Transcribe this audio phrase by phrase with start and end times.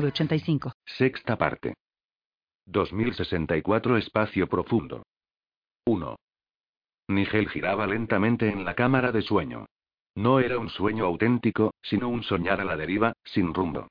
[0.00, 0.72] 906985.
[0.84, 1.74] Sexta parte.
[2.66, 5.02] 2064 Espacio Profundo.
[5.86, 6.16] 1.
[7.08, 9.66] Nigel giraba lentamente en la cámara de sueño.
[10.14, 13.88] No era un sueño auténtico, sino un soñar a la deriva, sin rumbo.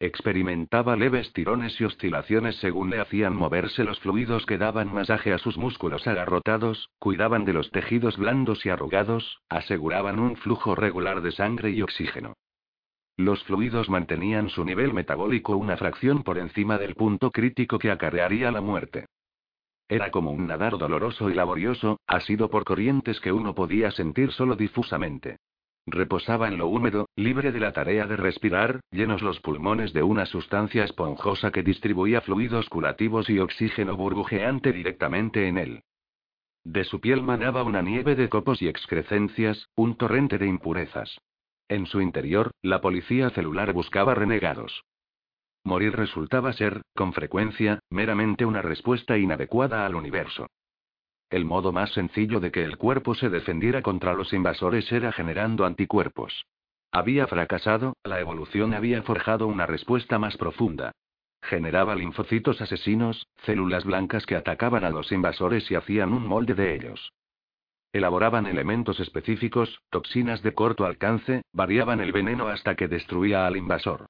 [0.00, 5.38] Experimentaba leves tirones y oscilaciones según le hacían moverse los fluidos que daban masaje a
[5.38, 11.32] sus músculos agarrotados, cuidaban de los tejidos blandos y arrugados, aseguraban un flujo regular de
[11.32, 12.34] sangre y oxígeno.
[13.16, 18.50] Los fluidos mantenían su nivel metabólico una fracción por encima del punto crítico que acarrearía
[18.50, 19.06] la muerte.
[19.88, 24.56] Era como un nadar doloroso y laborioso, asido por corrientes que uno podía sentir solo
[24.56, 25.36] difusamente.
[25.86, 30.24] Reposaba en lo húmedo, libre de la tarea de respirar, llenos los pulmones de una
[30.24, 35.82] sustancia esponjosa que distribuía fluidos curativos y oxígeno burbujeante directamente en él.
[36.64, 41.18] De su piel manaba una nieve de copos y excrecencias, un torrente de impurezas.
[41.68, 44.84] En su interior, la policía celular buscaba renegados.
[45.64, 50.46] Morir resultaba ser, con frecuencia, meramente una respuesta inadecuada al universo.
[51.30, 55.64] El modo más sencillo de que el cuerpo se defendiera contra los invasores era generando
[55.64, 56.44] anticuerpos.
[56.92, 60.92] Había fracasado, la evolución había forjado una respuesta más profunda.
[61.42, 66.74] Generaba linfocitos asesinos, células blancas que atacaban a los invasores y hacían un molde de
[66.74, 67.12] ellos.
[67.94, 74.06] Elaboraban elementos específicos, toxinas de corto alcance, variaban el veneno hasta que destruía al invasor.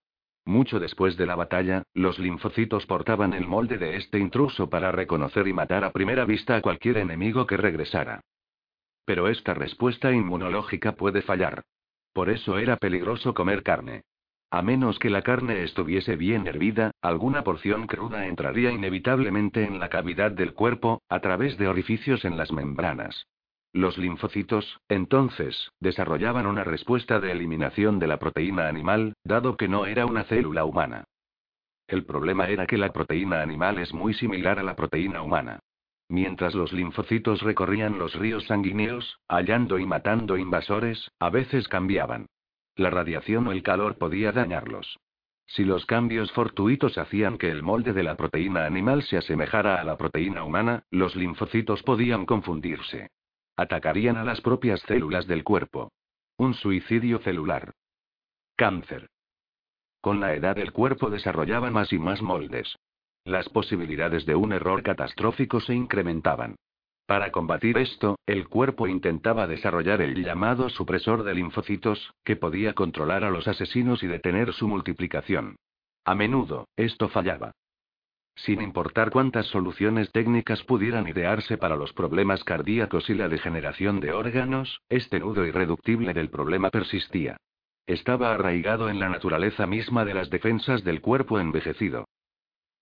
[0.47, 5.47] Mucho después de la batalla, los linfocitos portaban el molde de este intruso para reconocer
[5.49, 8.23] y matar a primera vista a cualquier enemigo que regresara.
[9.05, 11.61] Pero esta respuesta inmunológica puede fallar.
[12.15, 14.05] Por eso era peligroso comer carne.
[14.51, 19.91] A menos que la carne estuviese bien hervida, alguna porción cruda entraría inevitablemente en la
[19.91, 23.27] cavidad del cuerpo, a través de orificios en las membranas.
[23.75, 29.85] Los linfocitos, entonces, desarrollaban una respuesta de eliminación de la proteína animal, dado que no
[29.85, 31.03] era una célula humana.
[31.89, 35.59] El problema era que la proteína animal es muy similar a la proteína humana.
[36.09, 42.27] Mientras los linfocitos recorrían los ríos sanguíneos, hallando y matando invasores, a veces cambiaban.
[42.77, 45.01] La radiación o el calor podía dañarlos.
[45.47, 49.85] Si los cambios fortuitos hacían que el molde de la proteína animal se asemejara a
[49.85, 53.11] la proteína humana, los linfocitos podían confundirse.
[53.57, 55.93] Atacarían a las propias células del cuerpo.
[56.37, 57.73] Un suicidio celular.
[58.57, 59.09] Cáncer.
[60.01, 62.77] Con la edad el cuerpo desarrollaba más y más moldes.
[63.25, 66.57] Las posibilidades de un error catastrófico se incrementaban.
[67.07, 73.25] Para combatir esto, el cuerpo intentaba desarrollar el llamado supresor de linfocitos, que podía controlar
[73.25, 75.57] a los asesinos y detener su multiplicación.
[76.05, 77.53] A menudo, esto fallaba.
[78.37, 84.13] Sin importar cuántas soluciones técnicas pudieran idearse para los problemas cardíacos y la degeneración de
[84.13, 87.37] órganos, este nudo irreductible del problema persistía.
[87.87, 92.07] Estaba arraigado en la naturaleza misma de las defensas del cuerpo envejecido.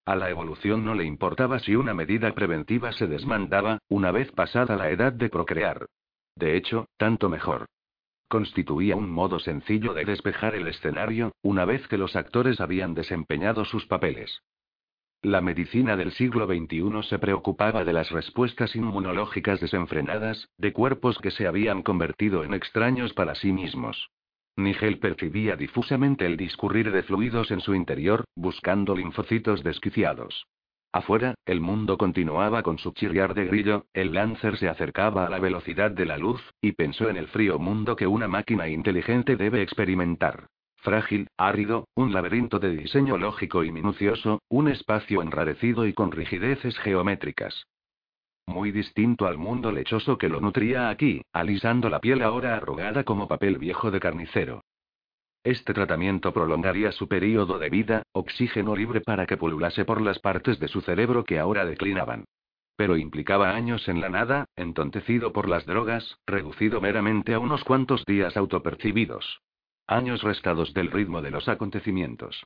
[0.06, 4.76] A la evolución no le importaba si una medida preventiva se desmandaba, una vez pasada
[4.76, 5.86] la edad de procrear.
[6.34, 7.66] De hecho, tanto mejor.
[8.28, 13.64] Constituía un modo sencillo de despejar el escenario, una vez que los actores habían desempeñado
[13.64, 14.40] sus papeles.
[15.24, 21.30] La medicina del siglo XXI se preocupaba de las respuestas inmunológicas desenfrenadas, de cuerpos que
[21.30, 24.10] se habían convertido en extraños para sí mismos.
[24.56, 30.48] Nigel percibía difusamente el discurrir de fluidos en su interior, buscando linfocitos desquiciados.
[30.92, 35.38] Afuera, el mundo continuaba con su chirriar de grillo, el Lancer se acercaba a la
[35.38, 39.62] velocidad de la luz, y pensó en el frío mundo que una máquina inteligente debe
[39.62, 40.48] experimentar.
[40.82, 46.76] Frágil, árido, un laberinto de diseño lógico y minucioso, un espacio enrarecido y con rigideces
[46.80, 47.68] geométricas.
[48.48, 53.28] Muy distinto al mundo lechoso que lo nutría aquí, alisando la piel ahora arrugada como
[53.28, 54.64] papel viejo de carnicero.
[55.44, 60.58] Este tratamiento prolongaría su periodo de vida, oxígeno libre para que pululase por las partes
[60.58, 62.24] de su cerebro que ahora declinaban.
[62.74, 68.04] Pero implicaba años en la nada, entontecido por las drogas, reducido meramente a unos cuantos
[68.04, 69.40] días autopercibidos.
[69.86, 72.42] Años restados del ritmo de los acontecimientos.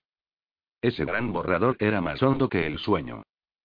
[0.80, 3.22] Ese gran borrador era más hondo que el sueño.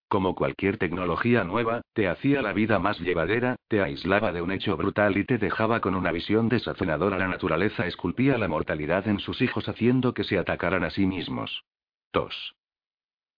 [0.07, 4.75] Como cualquier tecnología nueva, te hacía la vida más llevadera, te aislaba de un hecho
[4.75, 7.17] brutal y te dejaba con una visión desacenadora.
[7.17, 11.63] La naturaleza esculpía la mortalidad en sus hijos haciendo que se atacaran a sí mismos.
[12.11, 12.55] 2.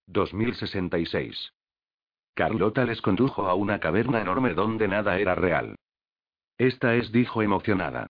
[0.08, 1.54] 2066.
[2.34, 5.76] Carlota les condujo a una caverna enorme donde nada era real.
[6.58, 8.08] Esta es, dijo emocionada.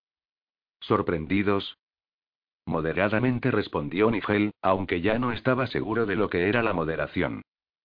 [0.79, 1.77] ¿Sorprendidos?
[2.65, 7.41] Moderadamente respondió Nigel, aunque ya no estaba seguro de lo que era la moderación.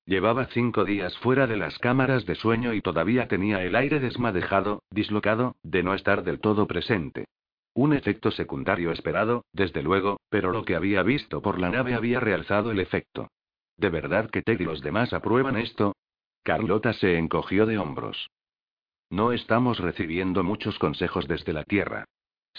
[0.06, 4.82] Llevaba cinco días fuera de las cámaras de sueño y todavía tenía el aire desmadejado,
[4.90, 7.26] dislocado, de no estar del todo presente.
[7.74, 12.20] Un efecto secundario esperado, desde luego, pero lo que había visto por la nave había
[12.20, 13.28] realzado el efecto.
[13.76, 15.94] ¿De verdad que Ted y los demás aprueban esto?
[16.42, 18.30] Carlota se encogió de hombros.
[19.10, 22.06] No estamos recibiendo muchos consejos desde la Tierra.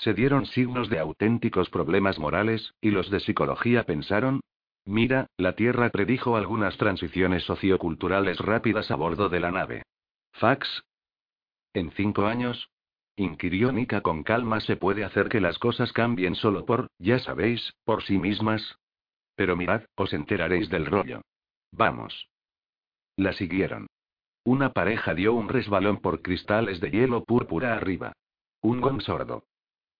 [0.03, 4.39] Se dieron signos de auténticos problemas morales, y los de psicología pensaron,
[4.85, 9.83] mira, la Tierra predijo algunas transiciones socioculturales rápidas a bordo de la nave.
[10.33, 10.83] ¿Fax?
[11.73, 12.69] ¿En cinco años?
[13.17, 14.61] inquirió Nika con calma.
[14.61, 18.77] ¿Se puede hacer que las cosas cambien solo por, ya sabéis, por sí mismas?
[19.35, 21.21] Pero mirad, os enteraréis del rollo.
[21.73, 22.29] Vamos.
[23.17, 23.87] La siguieron.
[24.45, 28.13] Una pareja dio un resbalón por cristales de hielo púrpura arriba.
[28.61, 29.43] Un gong sordo.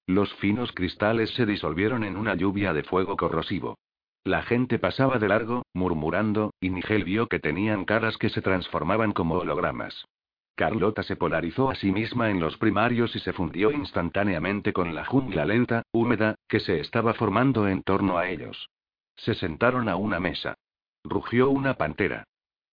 [0.10, 3.78] Los finos cristales se disolvieron en una lluvia de fuego corrosivo.
[4.24, 9.12] La gente pasaba de largo, murmurando, y Nigel vio que tenían caras que se transformaban
[9.12, 10.08] como hologramas.
[10.56, 15.06] Carlota se polarizó a sí misma en los primarios y se fundió instantáneamente con la
[15.06, 18.72] jungla lenta, húmeda, que se estaba formando en torno a ellos.
[19.16, 20.56] Se sentaron a una mesa.
[21.04, 22.24] Rugió una pantera.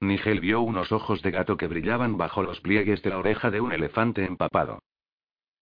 [0.00, 3.60] Nigel vio unos ojos de gato que brillaban bajo los pliegues de la oreja de
[3.60, 4.78] un elefante empapado.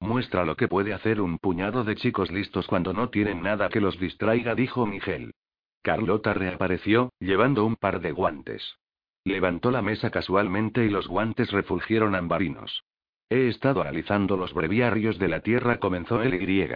[0.05, 3.81] Muestra lo que puede hacer un puñado de chicos listos cuando no tienen nada que
[3.81, 5.33] los distraiga, dijo Miguel.
[5.81, 8.77] Carlota reapareció, llevando un par de guantes.
[9.25, 12.85] Levantó la mesa casualmente y los guantes refulgieron ambarinos.
[13.31, 16.69] He estado analizando los breviarios de la Tierra, comenzó el Y.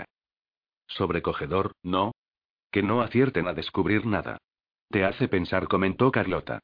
[0.86, 2.12] Sobrecogedor, ¿no?
[2.72, 4.38] Que no acierten a descubrir nada.
[4.88, 6.60] Te hace pensar, comentó Carlota.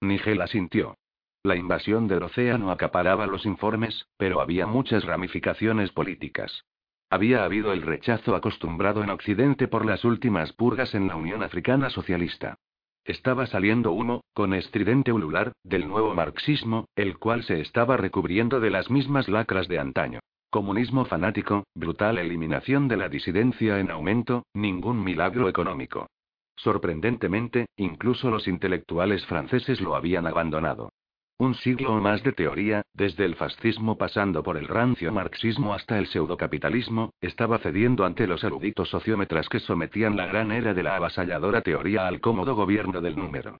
[0.00, 0.96] Nigel asintió.
[1.46, 6.64] La invasión del océano acaparaba los informes, pero había muchas ramificaciones políticas.
[7.08, 11.88] Había habido el rechazo acostumbrado en Occidente por las últimas purgas en la Unión Africana
[11.88, 12.56] Socialista.
[13.04, 18.70] Estaba saliendo humo, con estridente ulular, del nuevo marxismo, el cual se estaba recubriendo de
[18.70, 20.18] las mismas lacras de antaño.
[20.50, 26.08] Comunismo fanático, brutal eliminación de la disidencia en aumento, ningún milagro económico.
[26.56, 30.90] Sorprendentemente, incluso los intelectuales franceses lo habían abandonado.
[31.38, 35.98] Un siglo o más de teoría, desde el fascismo pasando por el rancio marxismo hasta
[35.98, 40.96] el pseudocapitalismo, estaba cediendo ante los eruditos sociómetras que sometían la gran era de la
[40.96, 43.58] avasalladora teoría al cómodo gobierno del número.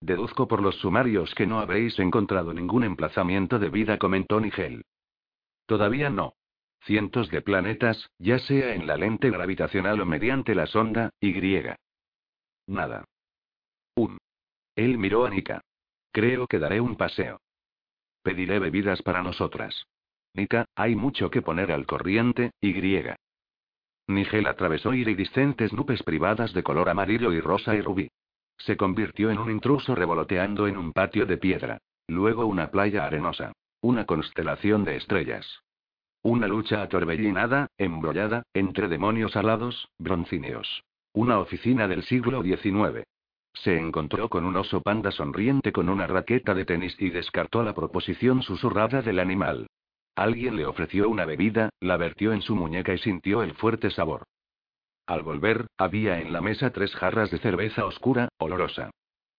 [0.00, 4.82] Deduzco por los sumarios que no habréis encontrado ningún emplazamiento de vida, comentó Nigel.
[5.66, 6.34] Todavía no.
[6.84, 11.34] Cientos de planetas, ya sea en la lente gravitacional o mediante la sonda, Y.
[12.66, 13.04] Nada.
[13.96, 14.18] Un.
[14.76, 15.60] Él miró a Nika.
[16.16, 17.42] Creo que daré un paseo.
[18.22, 19.86] Pediré bebidas para nosotras.
[20.32, 22.72] Nika, hay mucho que poner al corriente, Y.
[24.06, 28.08] Nigel atravesó iridiscentes nubes privadas de color amarillo y rosa y rubí.
[28.56, 31.82] Se convirtió en un intruso revoloteando en un patio de piedra.
[32.08, 33.52] Luego una playa arenosa.
[33.82, 35.64] Una constelación de estrellas.
[36.22, 40.82] Una lucha atorbellinada, embrollada, entre demonios alados, broncíneos.
[41.12, 43.04] Una oficina del siglo XIX.
[43.62, 47.74] Se encontró con un oso panda sonriente con una raqueta de tenis y descartó la
[47.74, 49.66] proposición susurrada del animal.
[50.14, 54.24] Alguien le ofreció una bebida, la vertió en su muñeca y sintió el fuerte sabor.
[55.06, 58.90] Al volver, había en la mesa tres jarras de cerveza oscura, olorosa.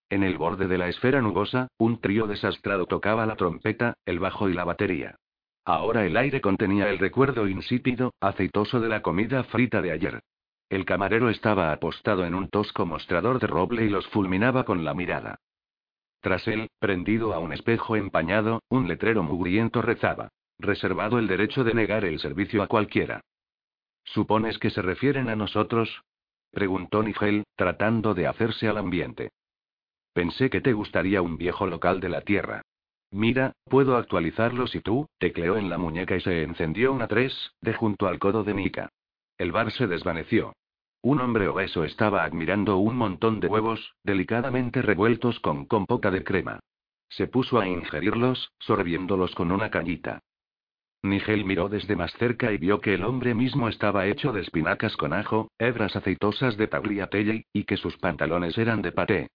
[0.09, 4.49] En el borde de la esfera nubosa, un trío desastrado tocaba la trompeta, el bajo
[4.49, 5.15] y la batería.
[5.65, 10.21] Ahora el aire contenía el recuerdo insípido, aceitoso de la comida frita de ayer.
[10.69, 14.93] El camarero estaba apostado en un tosco mostrador de roble y los fulminaba con la
[14.93, 15.39] mirada.
[16.19, 20.29] Tras él, prendido a un espejo empañado, un letrero mugriento rezaba.
[20.59, 23.21] Reservado el derecho de negar el servicio a cualquiera.
[24.03, 26.01] ¿Supones que se refieren a nosotros?
[26.51, 29.31] preguntó Nigel, tratando de hacerse al ambiente.
[30.13, 32.63] Pensé que te gustaría un viejo local de la tierra.
[33.11, 37.73] Mira, puedo actualizarlo si tú, tecleó en la muñeca y se encendió una 3, de
[37.73, 38.89] junto al codo de Mika.
[39.37, 40.53] El bar se desvaneció.
[41.01, 46.59] Un hombre obeso estaba admirando un montón de huevos, delicadamente revueltos con compota de crema.
[47.09, 50.19] Se puso a ingerirlos, sorbiéndolos con una cañita.
[51.03, 54.97] Nigel miró desde más cerca y vio que el hombre mismo estaba hecho de espinacas
[54.97, 59.27] con ajo, hebras aceitosas de tagliatelle, y que sus pantalones eran de paté.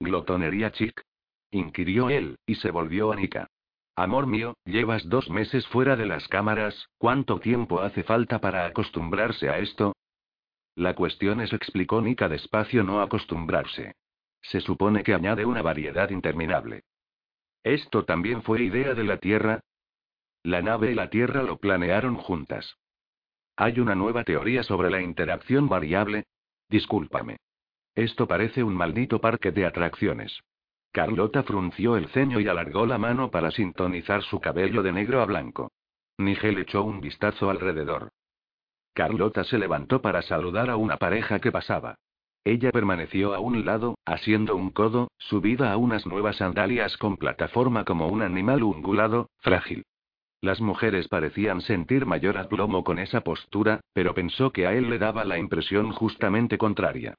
[0.00, 1.02] ¿Glotonería chic?
[1.50, 3.48] inquirió él, y se volvió a Nika.
[3.96, 9.48] Amor mío, llevas dos meses fuera de las cámaras, ¿cuánto tiempo hace falta para acostumbrarse
[9.48, 9.96] a esto?
[10.74, 13.94] La cuestión es, explicó Nika despacio, no acostumbrarse.
[14.42, 16.82] Se supone que añade una variedad interminable.
[17.64, 19.60] ¿Esto también fue idea de la Tierra?
[20.42, 22.76] La nave y la Tierra lo planearon juntas.
[23.56, 26.26] Hay una nueva teoría sobre la interacción variable.
[26.68, 27.38] Discúlpame.
[27.94, 30.38] Esto parece un maldito parque de atracciones.
[30.96, 35.26] Carlota frunció el ceño y alargó la mano para sintonizar su cabello de negro a
[35.26, 35.70] blanco.
[36.16, 38.08] Nigel echó un vistazo alrededor.
[38.94, 41.96] Carlota se levantó para saludar a una pareja que pasaba.
[42.44, 47.84] Ella permaneció a un lado, asiendo un codo, subida a unas nuevas sandalias con plataforma
[47.84, 49.84] como un animal ungulado, frágil.
[50.40, 54.96] Las mujeres parecían sentir mayor aplomo con esa postura, pero pensó que a él le
[54.96, 57.16] daba la impresión justamente contraria.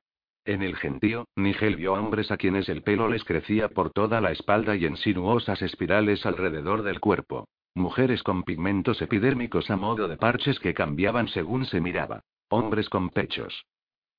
[0.48, 4.32] En el gentío, Nigel vio hombres a quienes el pelo les crecía por toda la
[4.32, 7.50] espalda y en sinuosas espirales alrededor del cuerpo.
[7.76, 12.22] Mujeres con pigmentos epidérmicos a modo de parches que cambiaban según se miraba.
[12.48, 13.66] Hombres con pechos.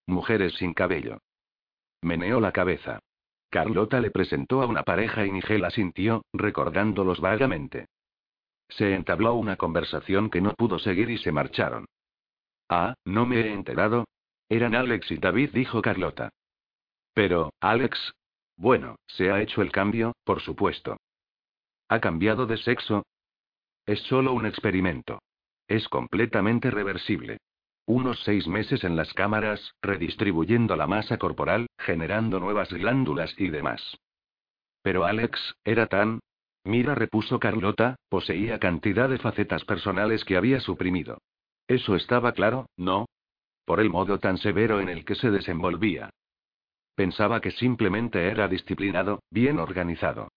[0.06, 1.16] Mujeres sin cabello.
[2.02, 3.00] Meneó la cabeza.
[3.48, 7.86] Carlota le presentó a una pareja y Nigel asintió, recordándolos vagamente.
[8.68, 11.86] Se entabló una conversación que no pudo seguir y se marcharon.
[12.68, 14.04] Ah, no me he enterado,
[14.48, 16.30] eran Alex y David, dijo Carlota.
[17.14, 18.12] Pero, Alex.
[18.56, 20.96] Bueno, se ha hecho el cambio, por supuesto.
[21.88, 23.04] ¿Ha cambiado de sexo?
[23.86, 25.20] Es solo un experimento.
[25.66, 27.38] Es completamente reversible.
[27.86, 33.96] Unos seis meses en las cámaras, redistribuyendo la masa corporal, generando nuevas glándulas y demás.
[34.82, 36.20] Pero Alex, era tan...
[36.64, 41.18] Mira, repuso Carlota, poseía cantidad de facetas personales que había suprimido.
[41.66, 43.06] Eso estaba claro, ¿no?
[43.68, 46.08] Por el modo tan severo en el que se desenvolvía.
[46.94, 50.28] Pensaba que simplemente era disciplinado, bien organizado.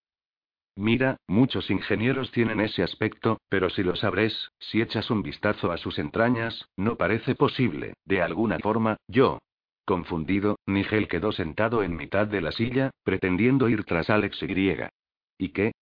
[0.76, 5.78] Mira, muchos ingenieros tienen ese aspecto, pero si lo sabres, si echas un vistazo a
[5.78, 9.38] sus entrañas, no parece posible, de alguna forma, yo.
[9.86, 14.76] Confundido, Nigel quedó sentado en mitad de la silla, pretendiendo ir tras Alex Y.
[15.38, 15.72] ¿Y qué?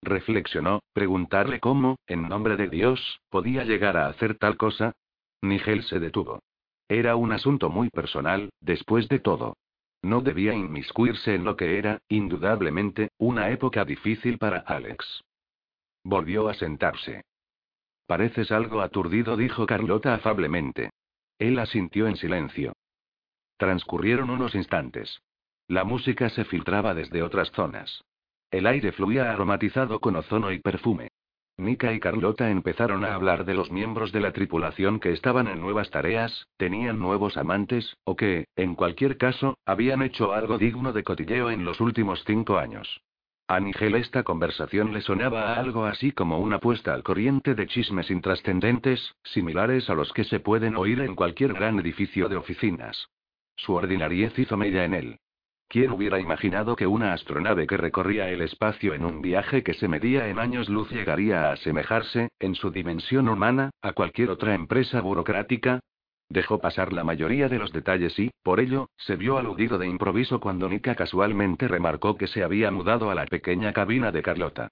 [0.00, 4.92] Reflexionó, preguntarle cómo, en nombre de Dios, podía llegar a hacer tal cosa.
[5.42, 6.40] Nigel se detuvo.
[6.88, 9.56] Era un asunto muy personal, después de todo.
[10.02, 15.22] No debía inmiscuirse en lo que era, indudablemente, una época difícil para Alex.
[16.02, 17.22] Volvió a sentarse.
[18.06, 20.90] Pareces algo aturdido, dijo Carlota afablemente.
[21.38, 22.74] Él asintió en silencio.
[23.56, 25.20] Transcurrieron unos instantes.
[25.68, 28.04] La música se filtraba desde otras zonas.
[28.50, 31.08] El aire fluía aromatizado con ozono y perfume.
[31.56, 35.60] Nika y Carlota empezaron a hablar de los miembros de la tripulación que estaban en
[35.60, 41.04] nuevas tareas, tenían nuevos amantes, o que, en cualquier caso, habían hecho algo digno de
[41.04, 43.02] cotilleo en los últimos cinco años.
[43.46, 48.10] A Nigel esta conversación le sonaba algo así como una puesta al corriente de chismes
[48.10, 53.10] intrascendentes, similares a los que se pueden oír en cualquier gran edificio de oficinas.
[53.56, 55.18] Su ordinariez hizo mella en él.
[55.74, 59.88] ¿Quién hubiera imaginado que una astronave que recorría el espacio en un viaje que se
[59.88, 65.00] medía en años luz llegaría a asemejarse, en su dimensión humana, a cualquier otra empresa
[65.00, 65.80] burocrática?
[66.28, 70.38] Dejó pasar la mayoría de los detalles y, por ello, se vio aludido de improviso
[70.38, 74.68] cuando Nika casualmente remarcó que se había mudado a la pequeña cabina de Carlota.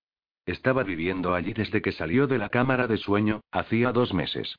[0.47, 4.55] Estaba viviendo allí desde que salió de la cámara de sueño, hacía dos meses.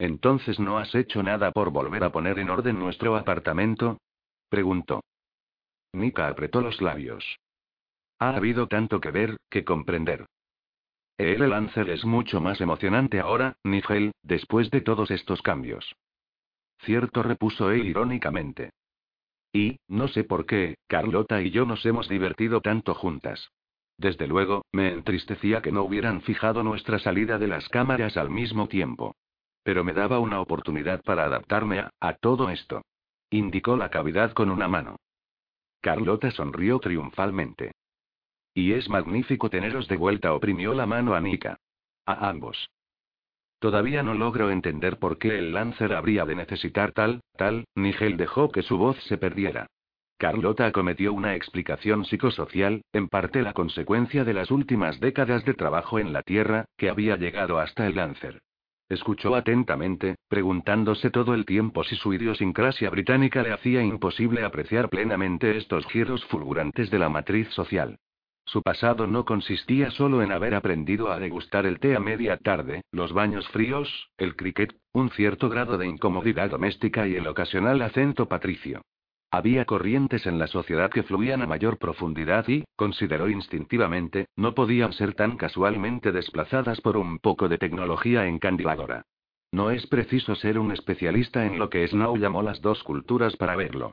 [0.00, 3.98] ¿Entonces no has hecho nada por volver a poner en orden nuestro apartamento?
[4.48, 5.02] preguntó.
[5.92, 7.38] Nika apretó los labios.
[8.18, 10.26] Ha habido tanto que ver, que comprender.
[11.18, 15.94] El Lancer es mucho más emocionante ahora, Nigel, después de todos estos cambios.
[16.80, 18.70] Cierto, repuso él irónicamente.
[19.52, 23.50] Y, no sé por qué, Carlota y yo nos hemos divertido tanto juntas.
[23.98, 28.66] Desde luego, me entristecía que no hubieran fijado nuestra salida de las cámaras al mismo
[28.66, 29.14] tiempo.
[29.62, 32.82] Pero me daba una oportunidad para adaptarme a todo esto.
[33.30, 34.96] Indicó la cavidad con una mano.
[35.82, 37.72] Carlota sonrió triunfalmente.
[38.54, 41.58] Y es magnífico teneros de vuelta, oprimió la mano a Nika.
[42.06, 42.70] A ambos.
[43.58, 48.50] Todavía no logro entender por qué el Lancer habría de necesitar tal, tal, Nigel dejó
[48.50, 49.66] que su voz se perdiera.
[50.18, 55.98] Carlota acometió una explicación psicosocial, en parte la consecuencia de las últimas décadas de trabajo
[55.98, 58.40] en la Tierra, que había llegado hasta el Lancer.
[58.92, 65.56] Escuchó atentamente, preguntándose todo el tiempo si su idiosincrasia británica le hacía imposible apreciar plenamente
[65.56, 67.96] estos giros fulgurantes de la matriz social.
[68.44, 72.82] Su pasado no consistía solo en haber aprendido a degustar el té a media tarde,
[72.92, 78.28] los baños fríos, el cricket, un cierto grado de incomodidad doméstica y el ocasional acento
[78.28, 78.82] patricio.
[79.34, 84.92] Había corrientes en la sociedad que fluían a mayor profundidad y, consideró instintivamente, no podían
[84.92, 89.06] ser tan casualmente desplazadas por un poco de tecnología encandiladora.
[89.50, 93.56] No es preciso ser un especialista en lo que Snow llamó las dos culturas para
[93.56, 93.92] verlo.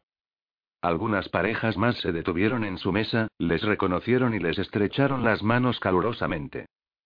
[0.81, 5.79] Algunas parejas más se detuvieron en su mesa, les reconocieron y les estrecharon las manos
[5.79, 6.65] calurosamente.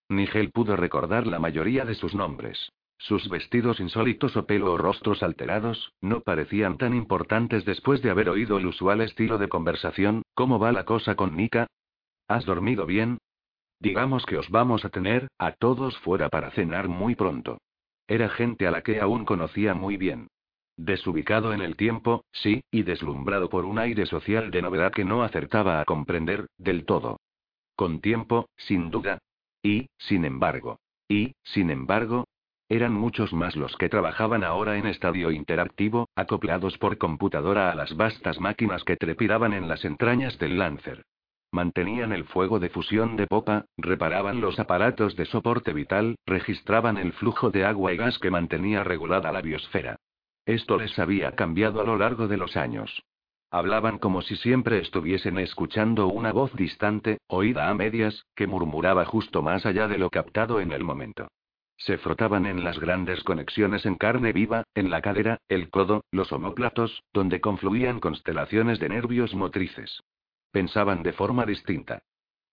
[0.10, 2.72] Nigel pudo recordar la mayoría de sus nombres.
[3.04, 8.30] Sus vestidos insólitos o pelo o rostros alterados, no parecían tan importantes después de haber
[8.30, 11.68] oído el usual estilo de conversación, ¿cómo va la cosa con Nika?
[12.30, 13.18] ¿Has dormido bien?
[13.82, 17.58] Digamos que os vamos a tener, a todos fuera para cenar muy pronto.
[18.08, 20.30] Era gente a la que aún conocía muy bien.
[20.78, 25.24] Desubicado en el tiempo, sí, y deslumbrado por un aire social de novedad que no
[25.24, 27.20] acertaba a comprender, del todo.
[27.76, 29.20] Con tiempo, sin duda.
[29.62, 30.80] Y, sin embargo.
[31.10, 32.28] Y, sin embargo,
[32.76, 37.96] eran muchos más los que trabajaban ahora en estadio interactivo, acoplados por computadora a las
[37.96, 41.04] vastas máquinas que trepidaban en las entrañas del Lancer.
[41.52, 47.14] Mantenían el fuego de fusión de popa, reparaban los aparatos de soporte vital, registraban el
[47.14, 49.98] flujo de agua y gas que mantenía regulada la biosfera.
[50.46, 53.04] Esto les había cambiado a lo largo de los años.
[53.52, 59.44] Hablaban como si siempre estuviesen escuchando una voz distante, oída a medias, que murmuraba justo
[59.44, 61.28] más allá de lo captado en el momento.
[61.86, 66.32] Se frotaban en las grandes conexiones en carne viva, en la cadera, el codo, los
[66.32, 70.02] omóplatos, donde confluían constelaciones de nervios motrices.
[70.52, 72.04] Pensaban de forma distinta.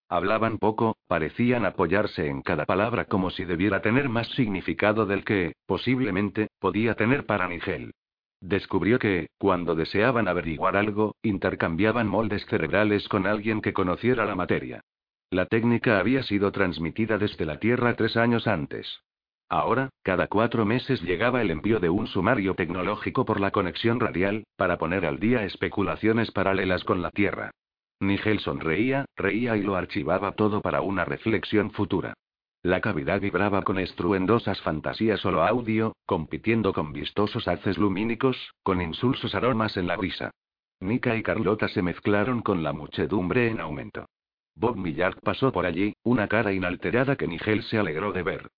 [0.09, 5.53] Hablaban poco, parecían apoyarse en cada palabra como si debiera tener más significado del que,
[5.65, 7.93] posiblemente, podía tener para Nigel.
[8.41, 14.83] Descubrió que, cuando deseaban averiguar algo, intercambiaban moldes cerebrales con alguien que conociera la materia.
[15.31, 19.03] La técnica había sido transmitida desde la Tierra tres años antes.
[19.51, 24.45] Ahora, cada cuatro meses llegaba el envío de un sumario tecnológico por la conexión radial,
[24.57, 27.51] para poner al día especulaciones paralelas con la Tierra.
[27.99, 32.15] Nigel sonreía, reía y lo archivaba todo para una reflexión futura.
[32.63, 39.35] La cavidad vibraba con estruendosas fantasías solo audio, compitiendo con vistosos haces lumínicos, con insulsos
[39.35, 40.31] aromas en la brisa.
[40.79, 44.07] Nika y Carlota se mezclaron con la muchedumbre en aumento.
[44.55, 48.51] Bob Millard pasó por allí, una cara inalterada que Nigel se alegró de ver.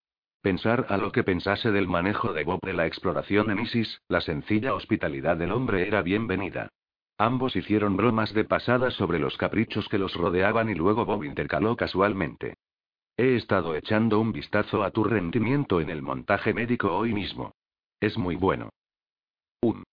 [0.43, 4.21] Pensar a lo que pensase del manejo de Bob de la exploración en Isis, la
[4.21, 6.69] sencilla hospitalidad del hombre era bienvenida.
[7.17, 11.77] Ambos hicieron bromas de pasada sobre los caprichos que los rodeaban y luego Bob intercaló
[11.77, 12.55] casualmente.
[13.17, 17.53] He estado echando un vistazo a tu rendimiento en el montaje médico hoy mismo.
[18.01, 18.71] Es muy bueno.
[19.61, 19.85] 1.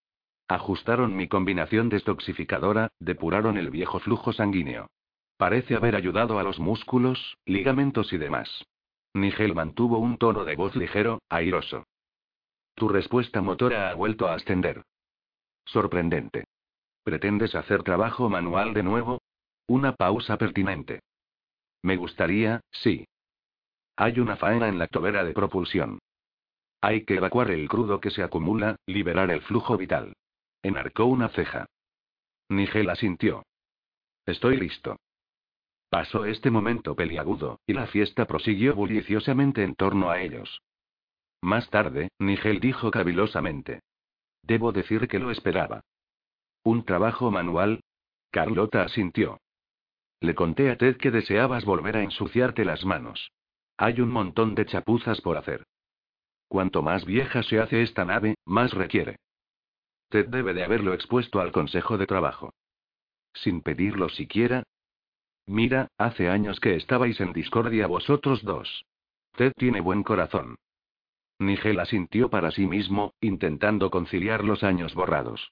[0.47, 4.88] Ajustaron mi combinación destoxificadora, depuraron el viejo flujo sanguíneo.
[5.38, 8.65] Parece haber ayudado a los músculos, ligamentos y demás.
[9.13, 11.85] Nigel mantuvo un tono de voz ligero, airoso.
[12.75, 14.83] Tu respuesta motora ha vuelto a ascender.
[15.65, 16.45] Sorprendente.
[17.03, 19.21] ¿Pretendes hacer trabajo manual de nuevo?
[19.67, 21.01] Una pausa pertinente.
[21.81, 23.05] Me gustaría, sí.
[23.95, 25.99] Hay una faena en la tobera de propulsión.
[26.81, 30.13] Hay que evacuar el crudo que se acumula, liberar el flujo vital.
[30.63, 31.65] Enarcó una ceja.
[32.49, 33.43] Nigel asintió.
[34.25, 34.97] Estoy listo.
[35.89, 40.62] Pasó este momento peliagudo, y la fiesta prosiguió bulliciosamente en torno a ellos.
[41.41, 43.82] Más tarde, Nigel dijo cavilosamente.
[44.43, 45.82] Debo decir que lo esperaba.
[46.63, 47.82] ¿Un trabajo manual?
[48.32, 49.39] Carlota asintió.
[50.21, 53.32] Le conté a Ted que deseabas volver a ensuciarte las manos.
[53.78, 55.65] Hay un montón de chapuzas por hacer.
[56.47, 59.17] Cuanto más vieja se hace esta nave, más requiere.
[60.10, 62.54] Ted debe de haberlo expuesto al Consejo de Trabajo.
[63.34, 64.63] Sin pedirlo siquiera.
[65.49, 68.85] Mira, hace años que estabais en discordia vosotros dos.
[69.35, 70.57] Ted tiene buen corazón.
[71.39, 75.51] Nigel asintió para sí mismo, intentando conciliar los años borrados.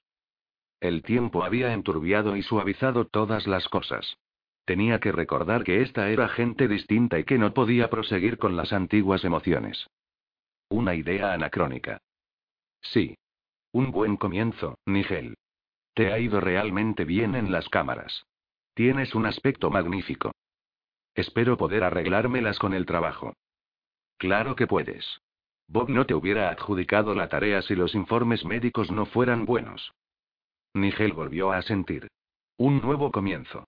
[0.80, 4.20] El tiempo había enturbiado y suavizado todas las cosas.
[4.66, 8.74] Tenía que recordar que esta era gente distinta y que no podía proseguir con las
[8.74, 9.88] antiguas emociones.
[10.70, 12.02] Una idea anacrónica.
[12.82, 13.18] Sí.
[13.72, 15.38] Un buen comienzo, Nigel.
[15.96, 18.28] Te ha ido realmente bien en las cámaras.
[18.78, 20.34] Tienes un aspecto magnífico.
[21.16, 23.34] Espero poder arreglármelas con el trabajo.
[24.18, 25.04] Claro que puedes.
[25.68, 29.96] Bob no te hubiera adjudicado la tarea si los informes médicos no fueran buenos.
[30.76, 32.08] Nigel volvió a sentir.
[32.56, 33.68] Un nuevo comienzo.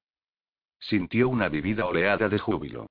[0.79, 2.85] Sintió una vivida oleada de júbilo.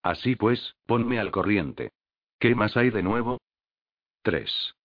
[0.00, 1.90] Así pues, ponme al corriente.
[2.38, 3.40] ¿Qué más hay de nuevo?
[4.22, 4.76] 3.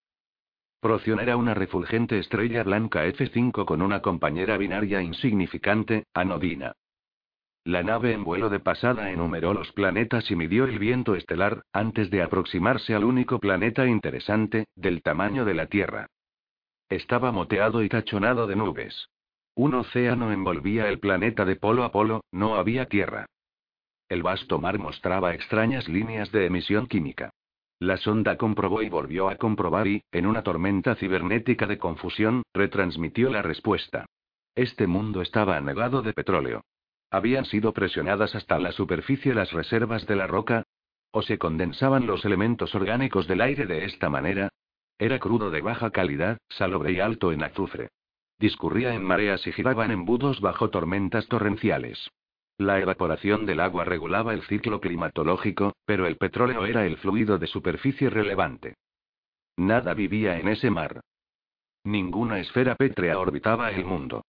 [0.80, 6.74] Procyon era una refulgente estrella blanca F5 con una compañera binaria insignificante, anodina.
[7.64, 12.10] La nave en vuelo de pasada enumeró los planetas y midió el viento estelar, antes
[12.10, 16.08] de aproximarse al único planeta interesante, del tamaño de la Tierra.
[16.90, 19.10] Estaba moteado y tachonado de nubes.
[19.56, 23.26] Un océano envolvía el planeta de polo a polo, no había tierra.
[24.08, 27.32] El vasto mar mostraba extrañas líneas de emisión química.
[27.80, 33.30] La sonda comprobó y volvió a comprobar y, en una tormenta cibernética de confusión, retransmitió
[33.30, 34.06] la respuesta.
[34.56, 36.64] Este mundo estaba anegado de petróleo.
[37.12, 40.64] ¿Habían sido presionadas hasta la superficie las reservas de la roca?
[41.12, 44.50] ¿O se condensaban los elementos orgánicos del aire de esta manera?
[44.98, 47.90] Era crudo de baja calidad, salobre y alto en azufre.
[48.40, 52.10] Discurría en mareas y giraba en embudos bajo tormentas torrenciales.
[52.58, 57.46] La evaporación del agua regulaba el ciclo climatológico, pero el petróleo era el fluido de
[57.46, 58.76] superficie relevante.
[59.58, 61.02] Nada vivía en ese mar.
[61.84, 64.26] Ninguna esfera pétrea orbitaba el mundo.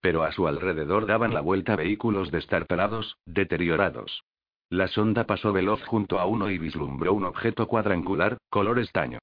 [0.00, 4.24] Pero a su alrededor daban la vuelta vehículos destartalados, deteriorados.
[4.70, 9.18] La sonda pasó veloz junto a uno y vislumbró un objeto cuadrangular, color estaño.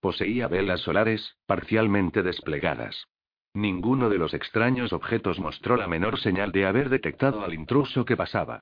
[0.00, 3.08] Poseía velas solares, parcialmente desplegadas.
[3.54, 8.16] Ninguno de los extraños objetos mostró la menor señal de haber detectado al intruso que
[8.16, 8.60] pasaba.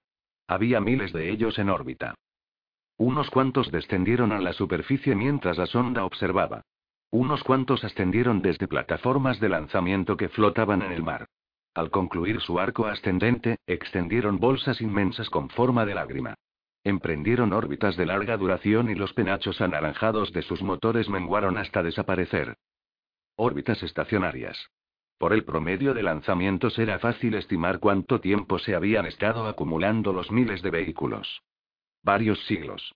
[0.48, 2.16] Había miles de ellos en órbita.
[2.96, 6.62] Unos cuantos descendieron a la superficie mientras la sonda observaba.
[7.12, 11.26] Unos cuantos ascendieron desde plataformas de lanzamiento que flotaban en el mar.
[11.72, 16.35] Al concluir su arco ascendente, extendieron bolsas inmensas con forma de lágrima.
[16.83, 22.57] Emprendieron órbitas de larga duración y los penachos anaranjados de sus motores menguaron hasta desaparecer.
[23.37, 24.70] Órbitas estacionarias.
[25.20, 30.30] Por el promedio de lanzamientos era fácil estimar cuánto tiempo se habían estado acumulando los
[30.30, 31.42] miles de vehículos.
[32.02, 32.94] Varios siglos.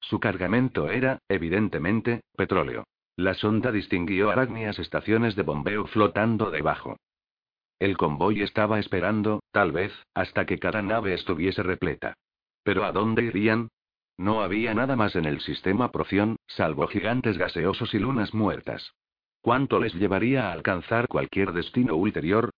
[0.00, 2.88] Su cargamento era, evidentemente, petróleo.
[3.14, 6.96] La sonda distinguió arácnias estaciones de bombeo flotando debajo.
[7.78, 12.14] El convoy estaba esperando, tal vez, hasta que cada nave estuviese repleta.
[12.64, 13.68] ¿Pero a dónde irían?
[14.18, 18.92] No había nada más en el sistema Proción, salvo gigantes gaseosos y lunas muertas.
[19.42, 22.50] ¿Cuánto les llevaría a alcanzar cualquier destino ulterior?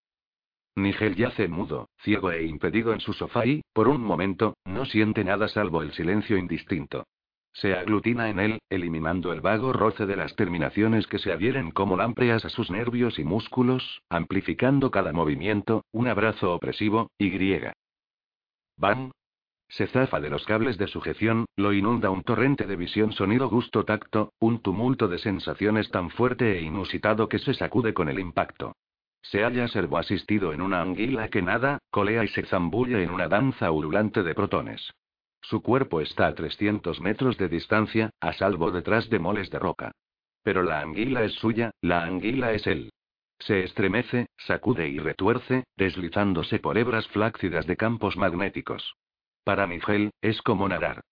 [0.75, 5.23] Nigel yace mudo, ciego e impedido en su sofá y, por un momento, no siente
[5.23, 7.05] nada salvo el silencio indistinto.
[7.53, 11.99] Se aglutina en él, eliminando el vago roce de las terminaciones que se adhieren como
[11.99, 17.75] lámpreas a sus nervios y músculos, amplificando cada movimiento, un abrazo opresivo, y griega.
[18.79, 19.13] Van,
[19.73, 23.85] se zafa de los cables de sujeción, lo inunda un torrente de visión, sonido, gusto,
[23.85, 28.77] tacto, un tumulto de sensaciones tan fuerte e inusitado que se sacude con el impacto.
[29.23, 29.67] Se halla
[29.99, 34.35] asistido en una anguila que nada, colea y se zambulle en una danza ululante de
[34.35, 34.93] protones.
[35.41, 39.93] Su cuerpo está a 300 metros de distancia, a salvo detrás de moles de roca.
[40.43, 42.91] Pero la anguila es suya, la anguila es él.
[43.39, 48.95] Se estremece, sacude y retuerce, deslizándose por hebras flácidas de campos magnéticos.
[49.45, 51.03] Para Miguel, es como nadar.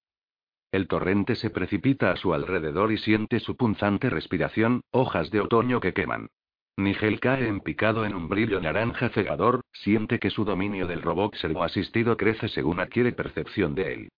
[0.73, 5.81] El torrente se precipita a su alrededor y siente su punzante respiración, hojas de otoño
[5.81, 6.29] que queman.
[6.77, 11.35] Nigel cae en picado en un brillo naranja cegador, siente que su dominio del robot
[11.63, 14.09] asistido crece según adquiere percepción de él.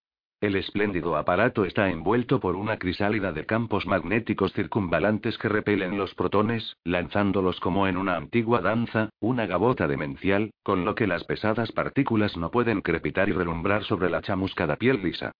[0.43, 6.13] El espléndido aparato está envuelto por una crisálida de campos magnéticos circunvalantes que repelen los
[6.15, 11.71] protones, lanzándolos como en una antigua danza, una gabota demencial, con lo que las pesadas
[11.71, 15.31] partículas no pueden crepitar y relumbrar sobre la chamuscada piel lisa.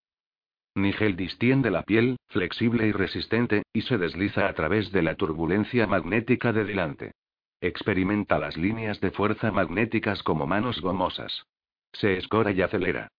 [0.73, 5.85] Nigel distiende la piel, flexible y resistente, y se desliza a través de la turbulencia
[5.85, 7.11] magnética de delante.
[7.59, 11.43] Experimenta las líneas de fuerza magnéticas como manos gomosas.
[11.91, 13.09] Se escora y acelera.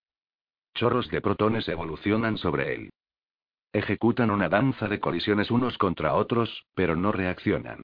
[0.74, 2.90] Chorros de protones evolucionan sobre él.
[3.72, 7.82] Ejecutan una danza de colisiones unos contra otros, pero no reaccionan.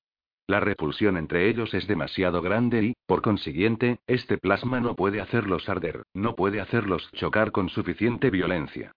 [0.49, 5.69] La repulsión entre ellos es demasiado grande y, por consiguiente, este plasma no puede hacerlos
[5.69, 8.91] arder, no puede hacerlos chocar con suficiente violencia.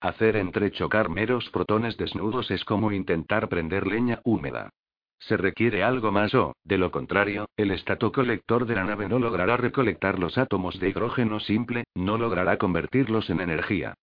[0.00, 4.70] Hacer entrechocar meros protones desnudos es como intentar prender leña húmeda.
[5.20, 7.70] Se requiere algo más o, de lo contrario, el
[8.12, 13.28] colector de la nave no logrará recolectar los átomos de hidrógeno simple, no logrará convertirlos
[13.28, 13.94] en energía.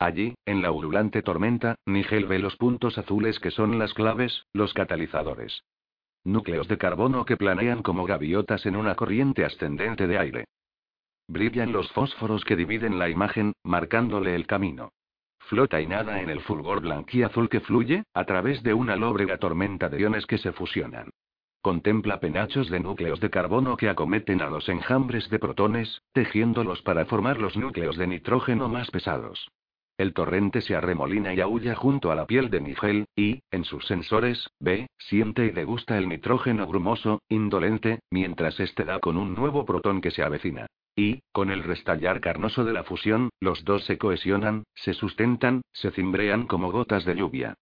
[0.00, 4.74] Allí, en la ululante tormenta, Nigel ve los puntos azules que son las claves, los
[4.74, 5.62] catalizadores.
[6.24, 10.44] Núcleos de carbono que planean como gaviotas en una corriente ascendente de aire.
[11.28, 14.90] Brillan los fósforos que dividen la imagen, marcándole el camino.
[15.48, 19.88] Flota y nada en el fulgor blanquiazul que fluye, a través de una lóbrega tormenta
[19.88, 21.10] de iones que se fusionan.
[21.62, 27.04] Contempla penachos de núcleos de carbono que acometen a los enjambres de protones, tejiéndolos para
[27.04, 29.48] formar los núcleos de nitrógeno más pesados.
[29.98, 33.86] El torrente se arremolina y aúlla junto a la piel de Nigel, y, en sus
[33.86, 39.64] sensores, ve, siente y degusta el nitrógeno brumoso, indolente, mientras este da con un nuevo
[39.64, 40.66] protón que se avecina.
[40.94, 45.90] Y, con el restallar carnoso de la fusión, los dos se cohesionan, se sustentan, se
[45.90, 47.54] cimbrean como gotas de lluvia.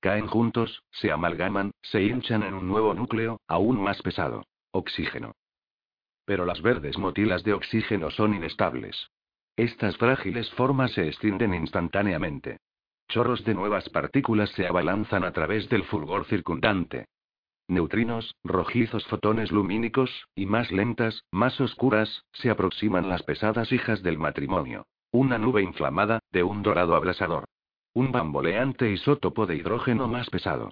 [0.00, 4.44] Caen juntos, se amalgaman, se hinchan en un nuevo núcleo, aún más pesado.
[4.70, 5.32] Oxígeno.
[6.24, 9.08] Pero las verdes motilas de oxígeno son inestables.
[9.56, 12.58] Estas frágiles formas se extienden instantáneamente.
[13.08, 17.06] Chorros de nuevas partículas se abalanzan a través del fulgor circundante.
[17.68, 24.18] Neutrinos, rojizos fotones lumínicos, y más lentas, más oscuras, se aproximan las pesadas hijas del
[24.18, 24.86] matrimonio.
[25.10, 27.44] Una nube inflamada, de un dorado abrasador.
[27.92, 30.70] Un bamboleante isótopo de hidrógeno más pesado.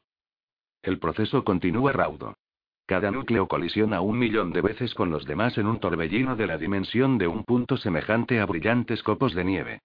[0.82, 2.34] El proceso continúa raudo.
[2.86, 6.58] Cada núcleo colisiona un millón de veces con los demás en un torbellino de la
[6.58, 9.80] dimensión de un punto semejante a brillantes copos de nieve.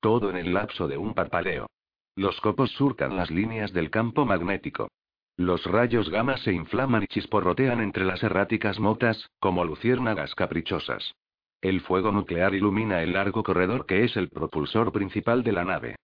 [0.00, 1.66] Todo en el lapso de un parpadeo.
[2.14, 4.88] Los copos surcan las líneas del campo magnético.
[5.36, 11.16] Los rayos gamma se inflaman y chisporrotean entre las erráticas motas, como luciérnagas caprichosas.
[11.60, 15.96] El fuego nuclear ilumina el largo corredor que es el propulsor principal de la nave.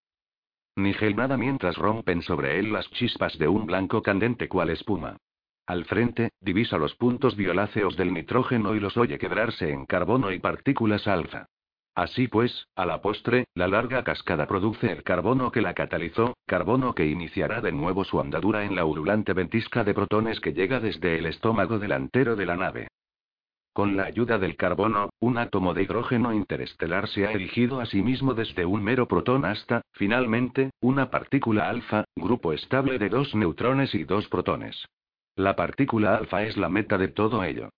[0.75, 5.17] Nigel nada mientras rompen sobre él las chispas de un blanco candente cual espuma.
[5.65, 10.39] Al frente, divisa los puntos violáceos del nitrógeno y los oye quebrarse en carbono y
[10.39, 11.45] partículas alfa.
[11.95, 16.95] Así pues, a la postre, la larga cascada produce el carbono que la catalizó, carbono
[16.95, 21.17] que iniciará de nuevo su andadura en la ululante ventisca de protones que llega desde
[21.17, 22.87] el estómago delantero de la nave.
[23.73, 28.01] Con la ayuda del carbono, un átomo de hidrógeno interestelar se ha erigido a sí
[28.01, 33.95] mismo desde un mero protón hasta, finalmente, una partícula alfa, grupo estable de dos neutrones
[33.95, 34.85] y dos protones.
[35.37, 37.69] La partícula alfa es la meta de todo ello.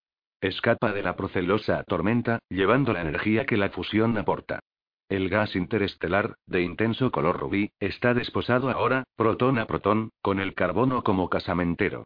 [0.43, 4.59] Escapa de la procelosa tormenta, llevando la energía que la fusión aporta.
[5.07, 10.53] El gas interestelar, de intenso color rubí, está desposado ahora, protón a protón, con el
[10.53, 12.03] carbono como casamentero.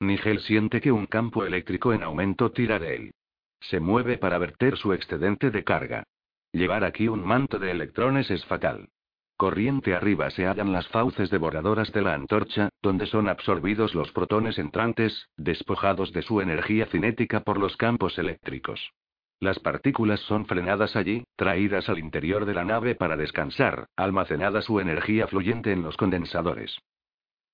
[0.00, 3.14] Nigel siente que un campo eléctrico en aumento tira de él.
[3.60, 6.04] Se mueve para verter su excedente de carga.
[6.52, 8.90] Llevar aquí un manto de electrones es fatal.
[9.36, 14.58] Corriente arriba se hallan las fauces devoradoras de la antorcha, donde son absorbidos los protones
[14.58, 18.92] entrantes, despojados de su energía cinética por los campos eléctricos.
[19.38, 24.80] Las partículas son frenadas allí, traídas al interior de la nave para descansar, almacenada su
[24.80, 26.78] energía fluyente en los condensadores.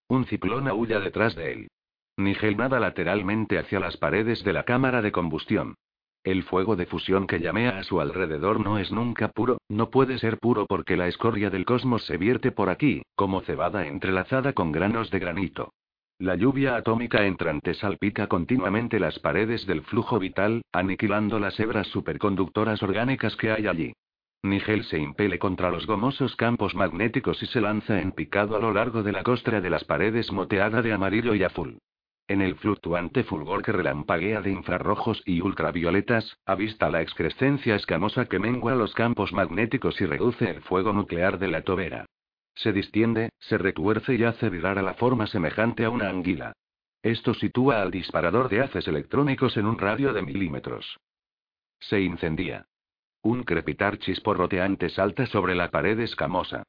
[0.09, 1.69] Un ciclón aúlla detrás de él.
[2.17, 5.75] Nigel nada lateralmente hacia las paredes de la cámara de combustión.
[6.25, 10.19] El fuego de fusión que llamea a su alrededor no es nunca puro, no puede
[10.19, 14.71] ser puro porque la escoria del cosmos se vierte por aquí, como cebada entrelazada con
[14.71, 15.73] granos de granito.
[16.19, 22.81] La lluvia atómica entrante salpica continuamente las paredes del flujo vital, aniquilando las hebras superconductoras
[22.85, 23.93] orgánicas que hay allí.
[24.45, 28.73] Nigel se impele contra los gomosos campos magnéticos y se lanza en picado a lo
[28.73, 31.79] largo de la costra de las paredes moteada de amarillo y azul.
[32.29, 38.39] En el fluctuante fulgor que relampaguea de infrarrojos y ultravioletas, avista la excrescencia escamosa que
[38.39, 42.07] mengua los campos magnéticos y reduce el fuego nuclear de la tobera.
[42.55, 46.53] Se distiende, se retuerce y hace virar a la forma semejante a una anguila.
[47.03, 50.99] Esto sitúa al disparador de haces electrónicos en un radio de milímetros.
[51.81, 52.67] Se incendia.
[53.23, 56.63] Un crepitar chisporroteante salta sobre la pared escamosa.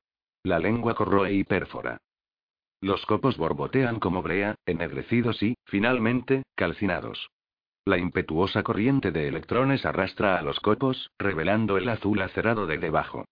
[0.43, 1.99] La lengua corroe y pérfora.
[2.83, 7.29] Los copos borbotean como brea, ennegrecidos y, finalmente, calcinados.
[7.85, 13.23] La impetuosa corriente de electrones arrastra a los copos, revelando el azul acerado de debajo.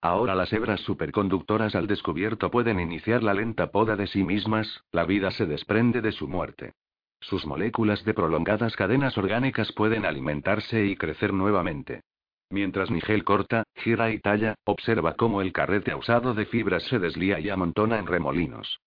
[0.00, 5.04] Ahora las hebras superconductoras al descubierto pueden iniciar la lenta poda de sí mismas, la
[5.06, 6.74] vida se desprende de su muerte.
[7.20, 12.02] Sus moléculas de prolongadas cadenas orgánicas pueden alimentarse y crecer nuevamente.
[12.48, 17.40] Mientras Nigel corta, gira y talla, observa cómo el carrete usado de fibras se deslía
[17.40, 18.78] y amontona en remolinos.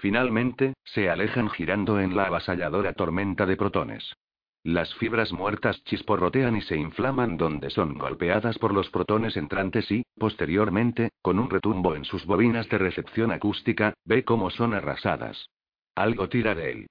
[0.00, 4.14] Finalmente, se alejan girando en la avasalladora tormenta de protones.
[4.62, 10.04] Las fibras muertas chisporrotean y se inflaman donde son golpeadas por los protones entrantes y,
[10.16, 15.50] posteriormente, con un retumbo en sus bobinas de recepción acústica, ve cómo son arrasadas.
[15.94, 16.86] Algo tira de él.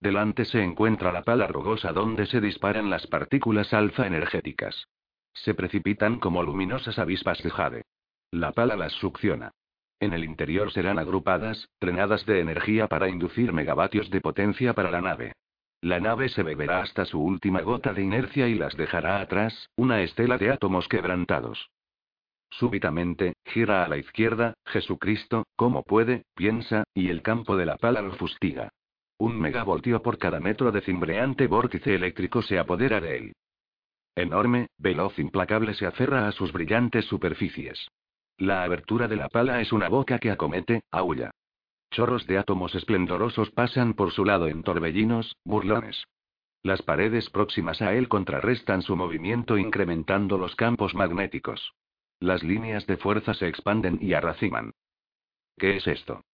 [0.00, 4.88] Delante se encuentra la pala rugosa donde se disparan las partículas alfa energéticas.
[5.34, 7.82] Se precipitan como luminosas avispas de jade.
[8.30, 9.52] La pala las succiona.
[10.00, 15.00] En el interior serán agrupadas, trenadas de energía para inducir megavatios de potencia para la
[15.00, 15.32] nave.
[15.80, 20.02] La nave se beberá hasta su última gota de inercia y las dejará atrás, una
[20.02, 21.70] estela de átomos quebrantados.
[22.50, 28.00] Súbitamente, gira a la izquierda, Jesucristo, como puede, piensa, y el campo de la pala
[28.00, 28.70] lo fustiga.
[29.18, 33.32] Un megavoltio por cada metro de cimbreante vórtice eléctrico se apodera de él.
[34.16, 37.88] Enorme, veloz, implacable se aferra a sus brillantes superficies.
[38.38, 41.30] La abertura de la pala es una boca que acomete, aúlla.
[41.90, 46.04] Chorros de átomos esplendorosos pasan por su lado en torbellinos, burlones.
[46.62, 51.74] Las paredes próximas a él contrarrestan su movimiento incrementando los campos magnéticos.
[52.18, 54.72] Las líneas de fuerza se expanden y arraciman.
[55.56, 56.24] ¿Qué es esto?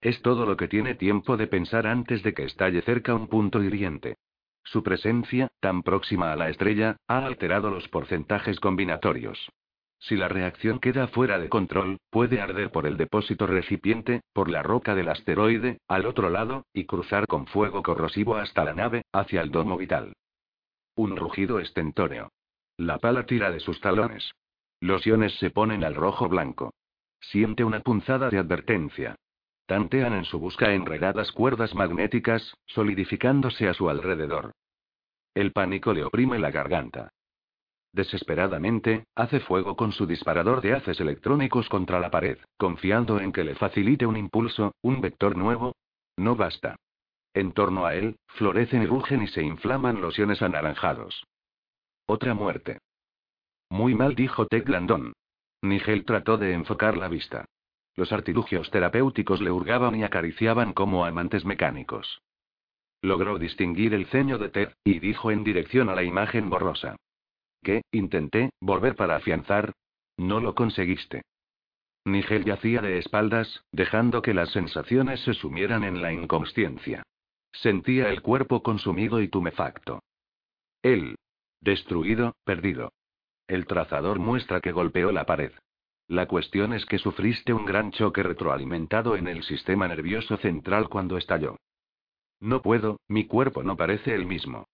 [0.00, 3.62] Es todo lo que tiene tiempo de pensar antes de que estalle cerca un punto
[3.62, 4.16] hiriente.
[4.62, 9.50] Su presencia, tan próxima a la estrella, ha alterado los porcentajes combinatorios.
[10.04, 14.62] Si la reacción queda fuera de control, puede arder por el depósito recipiente, por la
[14.62, 19.40] roca del asteroide, al otro lado, y cruzar con fuego corrosivo hasta la nave, hacia
[19.40, 20.12] el domo vital.
[20.94, 22.28] Un rugido estentóreo.
[22.76, 24.30] La pala tira de sus talones.
[24.78, 26.74] Los iones se ponen al rojo blanco.
[27.20, 29.16] Siente una punzada de advertencia.
[29.64, 34.52] Tantean en su busca enredadas cuerdas magnéticas, solidificándose a su alrededor.
[35.32, 37.10] El pánico le oprime la garganta.
[37.94, 43.44] Desesperadamente, hace fuego con su disparador de haces electrónicos contra la pared, confiando en que
[43.44, 45.76] le facilite un impulso, un vector nuevo.
[46.16, 46.74] No basta.
[47.34, 51.24] En torno a él, florecen y rugen y se inflaman los iones anaranjados.
[52.06, 52.80] Otra muerte.
[53.70, 55.12] Muy mal, dijo Ted Landon.
[55.62, 57.44] Nigel trató de enfocar la vista.
[57.94, 62.22] Los artilugios terapéuticos le hurgaban y acariciaban como amantes mecánicos.
[63.02, 66.96] Logró distinguir el ceño de Ted, y dijo en dirección a la imagen borrosa.
[67.64, 67.82] ¿Qué?
[67.90, 69.72] Intenté, volver para afianzar.
[70.18, 71.22] No lo conseguiste.
[72.04, 77.02] Nigel yacía de espaldas, dejando que las sensaciones se sumieran en la inconsciencia.
[77.52, 80.02] Sentía el cuerpo consumido y tumefacto.
[80.82, 81.16] Él.
[81.60, 82.92] Destruido, perdido.
[83.48, 85.52] El trazador muestra que golpeó la pared.
[86.06, 91.16] La cuestión es que sufriste un gran choque retroalimentado en el sistema nervioso central cuando
[91.16, 91.56] estalló.
[92.40, 94.66] No puedo, mi cuerpo no parece el mismo.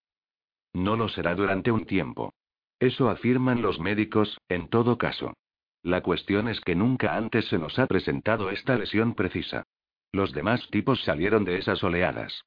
[0.73, 2.33] No lo será durante un tiempo.
[2.81, 5.35] Eso afirman los médicos, en todo caso.
[5.83, 9.65] La cuestión es que nunca antes se nos ha presentado esta lesión precisa.
[10.13, 12.43] Los demás tipos salieron de esas oleadas.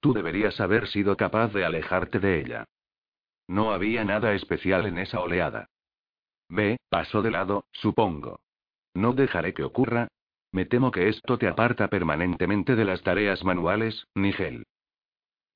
[0.00, 2.64] Tú deberías haber sido capaz de alejarte de ella.
[3.46, 5.68] No había nada especial en esa oleada.
[6.48, 8.40] Ve, pasó de lado, supongo.
[8.92, 10.08] No dejaré que ocurra.
[10.52, 14.64] Me temo que esto te aparta permanentemente de las tareas manuales, Nigel.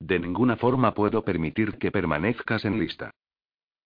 [0.00, 3.12] De ninguna forma puedo permitir que permanezcas en lista.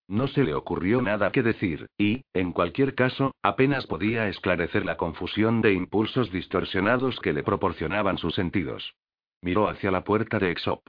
[0.08, 4.96] No se le ocurrió nada que decir, y, en cualquier caso, apenas podía esclarecer la
[4.96, 8.94] confusión de impulsos distorsionados que le proporcionaban sus sentidos.
[9.40, 10.86] Miró hacia la puerta de Exop.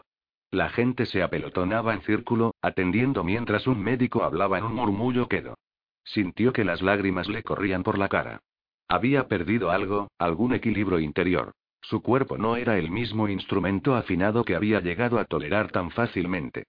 [0.51, 5.55] La gente se apelotonaba en círculo, atendiendo mientras un médico hablaba en un murmullo quedo.
[6.03, 8.41] Sintió que las lágrimas le corrían por la cara.
[8.87, 11.53] Había perdido algo, algún equilibrio interior.
[11.81, 16.65] Su cuerpo no era el mismo instrumento afinado que había llegado a tolerar tan fácilmente.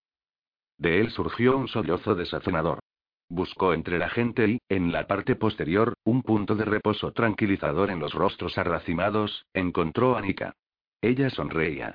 [0.78, 2.80] De él surgió un sollozo desazonador.
[3.28, 8.00] Buscó entre la gente y, en la parte posterior, un punto de reposo tranquilizador en
[8.00, 10.54] los rostros arracimados, encontró a Nika.
[11.00, 11.94] Ella sonreía.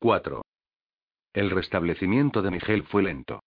[0.00, 0.42] 4.
[1.32, 3.40] El restablecimiento de Miguel fue lento.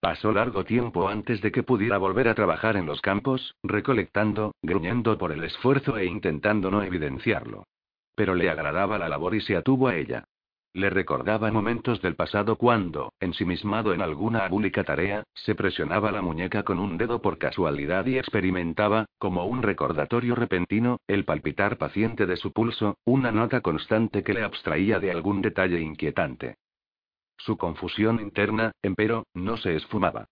[0.00, 5.16] Pasó largo tiempo antes de que pudiera volver a trabajar en los campos, recolectando, gruñendo
[5.16, 7.64] por el esfuerzo e intentando no evidenciarlo.
[8.14, 10.24] Pero le agradaba la labor y se atuvo a ella.
[10.74, 16.64] Le recordaba momentos del pasado cuando, ensimismado en alguna abúlica tarea, se presionaba la muñeca
[16.64, 22.36] con un dedo por casualidad y experimentaba, como un recordatorio repentino, el palpitar paciente de
[22.36, 26.56] su pulso, una nota constante que le abstraía de algún detalle inquietante.
[27.36, 30.26] Su confusión interna, empero, no se esfumaba.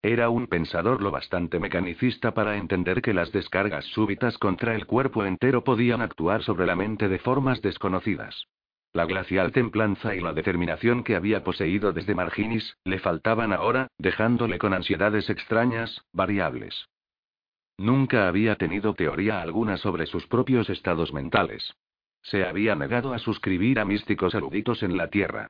[0.00, 5.26] Era un pensador lo bastante mecanicista para entender que las descargas súbitas contra el cuerpo
[5.26, 8.46] entero podían actuar sobre la mente de formas desconocidas.
[8.92, 14.58] La glacial templanza y la determinación que había poseído desde Marginis, le faltaban ahora, dejándole
[14.58, 16.88] con ansiedades extrañas, variables.
[17.76, 21.74] Nunca había tenido teoría alguna sobre sus propios estados mentales.
[22.22, 25.48] Se había negado a suscribir a místicos eruditos en la Tierra.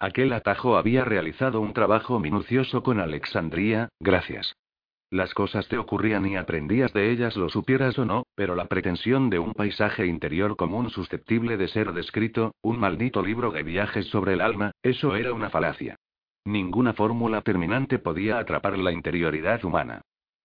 [0.00, 4.54] Aquel atajo había realizado un trabajo minucioso con Alexandría, gracias.
[5.10, 9.30] Las cosas te ocurrían y aprendías de ellas lo supieras o no, pero la pretensión
[9.30, 14.34] de un paisaje interior común susceptible de ser descrito, un maldito libro de viajes sobre
[14.34, 15.96] el alma, eso era una falacia.
[16.44, 20.02] Ninguna fórmula terminante podía atrapar la interioridad humana.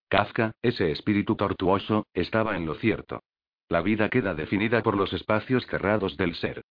[0.08, 3.20] Kafka, ese espíritu tortuoso, estaba en lo cierto.
[3.68, 6.63] La vida queda definida por los espacios cerrados del ser.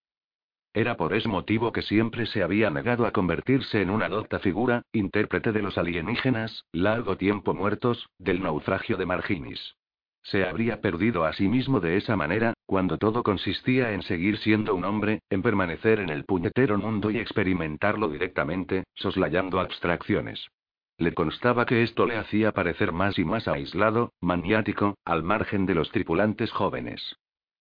[0.74, 4.82] Era por ese motivo que siempre se había negado a convertirse en una docta figura,
[4.92, 9.76] intérprete de los alienígenas, largo tiempo muertos, del naufragio de Marginis.
[10.22, 14.74] Se habría perdido a sí mismo de esa manera, cuando todo consistía en seguir siendo
[14.74, 20.48] un hombre, en permanecer en el puñetero mundo y experimentarlo directamente, soslayando abstracciones.
[20.96, 25.75] Le constaba que esto le hacía parecer más y más aislado, maniático, al margen de
[25.75, 27.16] los tripulantes jóvenes.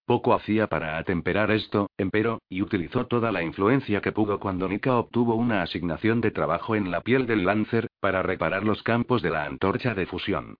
[0.05, 4.97] Poco hacía para atemperar esto, empero, y utilizó toda la influencia que pudo cuando Nika
[4.97, 9.29] obtuvo una asignación de trabajo en la piel del Lancer, para reparar los campos de
[9.29, 10.57] la antorcha de fusión.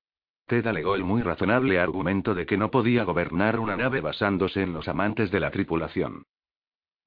[0.48, 4.74] Ted alegó el muy razonable argumento de que no podía gobernar una nave basándose en
[4.74, 6.24] los amantes de la tripulación.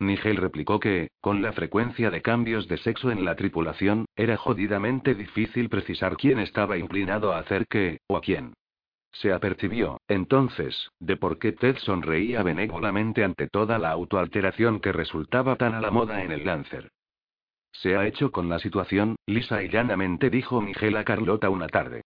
[0.01, 5.15] Nigel replicó que, con la frecuencia de cambios de sexo en la tripulación, era jodidamente
[5.15, 8.55] difícil precisar quién estaba inclinado a hacer qué, o a quién.
[9.15, 15.55] Se apercibió, entonces, de por qué Ted sonreía benévolamente ante toda la autoalteración que resultaba
[15.57, 16.91] tan a la moda en el Lancer.
[17.71, 22.03] Se ha hecho con la situación, lisa y llanamente dijo Miguel a Carlota una tarde.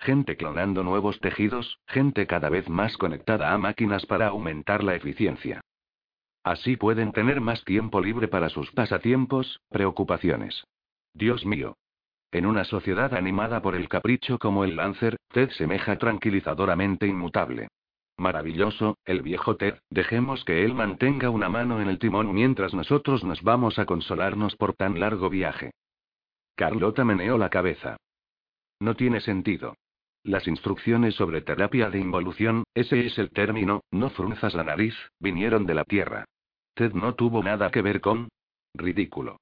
[0.00, 5.62] Gente clonando nuevos tejidos, gente cada vez más conectada a máquinas para aumentar la eficiencia.
[6.44, 10.64] Así pueden tener más tiempo libre para sus pasatiempos, preocupaciones.
[11.14, 11.76] Dios mío.
[12.30, 17.68] En una sociedad animada por el capricho como el Lancer, Ted semeja tranquilizadoramente inmutable.
[18.18, 23.24] Maravilloso, el viejo Ted, dejemos que él mantenga una mano en el timón mientras nosotros
[23.24, 25.70] nos vamos a consolarnos por tan largo viaje.
[26.54, 27.96] Carlota meneó la cabeza.
[28.80, 29.76] No tiene sentido.
[30.24, 35.64] Las instrucciones sobre terapia de involución, ese es el término, no frunzas la nariz, vinieron
[35.64, 36.24] de la Tierra.
[36.74, 38.28] Ted no tuvo nada que ver con...
[38.74, 39.38] Ridículo.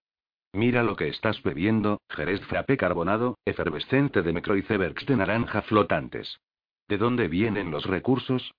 [0.56, 6.40] Mira lo que estás bebiendo, Jerez frappé carbonado, efervescente de microicebergs de naranja flotantes.
[6.88, 8.54] ¿De dónde vienen los recursos?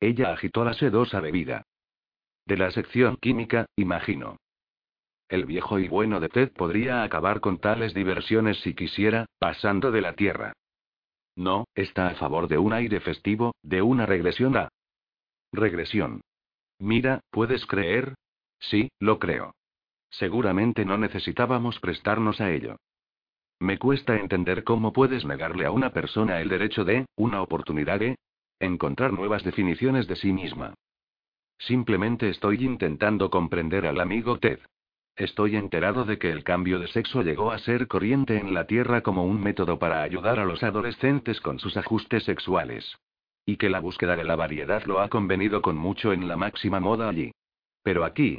[0.00, 1.62] Ella agitó la sedosa bebida.
[2.44, 4.36] De la sección química, imagino.
[5.28, 10.00] El viejo y bueno de Ted podría acabar con tales diversiones si quisiera, pasando de
[10.00, 10.54] la tierra.
[11.36, 14.70] No, está a favor de un aire festivo, de una regresión a...
[15.52, 16.22] Regresión.
[16.80, 18.16] Mira, ¿puedes creer?
[18.58, 19.52] Sí, lo creo.
[20.12, 22.76] Seguramente no necesitábamos prestarnos a ello.
[23.58, 28.16] Me cuesta entender cómo puedes negarle a una persona el derecho de, una oportunidad de,
[28.60, 30.74] encontrar nuevas definiciones de sí misma.
[31.58, 34.58] Simplemente estoy intentando comprender al amigo Ted.
[35.16, 39.02] Estoy enterado de que el cambio de sexo llegó a ser corriente en la Tierra
[39.02, 42.98] como un método para ayudar a los adolescentes con sus ajustes sexuales.
[43.46, 46.80] Y que la búsqueda de la variedad lo ha convenido con mucho en la máxima
[46.80, 47.32] moda allí.
[47.82, 48.38] Pero aquí,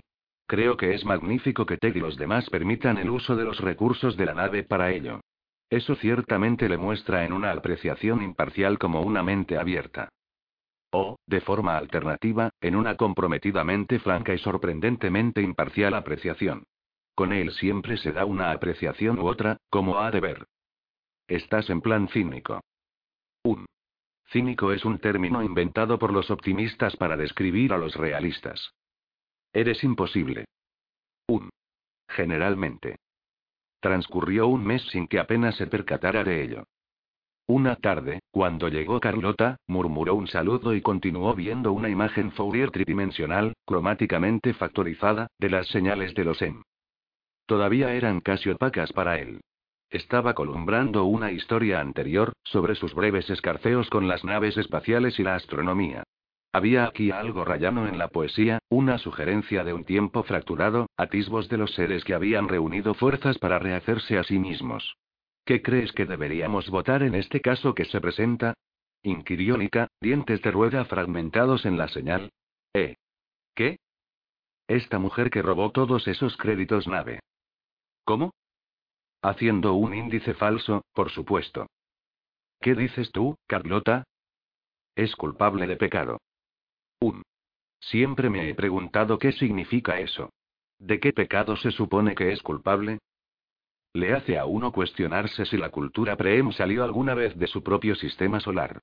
[0.53, 4.15] Creo que es magnífico que Ted y los demás permitan el uso de los recursos
[4.17, 5.19] de la nave para ello.
[5.67, 10.09] Eso ciertamente le muestra en una apreciación imparcial como una mente abierta.
[10.91, 16.65] O, de forma alternativa, en una comprometidamente franca y sorprendentemente imparcial apreciación.
[17.15, 20.45] Con él siempre se da una apreciación u otra, como ha de ver.
[21.27, 22.61] Estás en plan cínico.
[23.43, 23.65] Un.
[24.27, 28.71] Cínico es un término inventado por los optimistas para describir a los realistas.
[29.53, 30.45] Eres imposible.
[31.27, 31.49] Un.
[32.09, 32.97] Generalmente.
[33.79, 36.63] Transcurrió un mes sin que apenas se percatara de ello.
[37.45, 43.53] Una tarde, cuando llegó Carlota, murmuró un saludo y continuó viendo una imagen Fourier tridimensional,
[43.65, 46.63] cromáticamente factorizada, de las señales de los EM.
[47.45, 49.41] Todavía eran casi opacas para él.
[49.89, 55.35] Estaba columbrando una historia anterior, sobre sus breves escarceos con las naves espaciales y la
[55.35, 56.03] astronomía.
[56.55, 61.57] Había aquí algo rayano en la poesía, una sugerencia de un tiempo fracturado, atisbos de
[61.57, 64.95] los seres que habían reunido fuerzas para rehacerse a sí mismos.
[65.45, 68.53] ¿Qué crees que deberíamos votar en este caso que se presenta?
[69.01, 72.31] inquirió Nika, dientes de rueda fragmentados en la señal.
[72.73, 72.97] ¿Eh?
[73.55, 73.79] ¿Qué?
[74.67, 77.19] Esta mujer que robó todos esos créditos nave.
[78.05, 78.31] ¿Cómo?
[79.23, 81.65] Haciendo un índice falso, por supuesto.
[82.61, 84.03] ¿Qué dices tú, Carlota?
[84.95, 86.19] Es culpable de pecado.
[87.79, 90.29] Siempre me he preguntado qué significa eso.
[90.79, 92.99] ¿De qué pecado se supone que es culpable?
[93.93, 97.95] Le hace a uno cuestionarse si la cultura Preem salió alguna vez de su propio
[97.95, 98.81] sistema solar.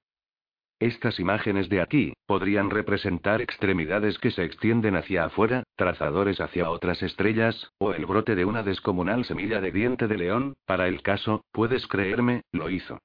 [0.79, 7.03] Estas imágenes de aquí, podrían representar extremidades que se extienden hacia afuera, trazadores hacia otras
[7.03, 11.45] estrellas, o el brote de una descomunal semilla de diente de león, para el caso,
[11.53, 12.99] puedes creerme, lo hizo.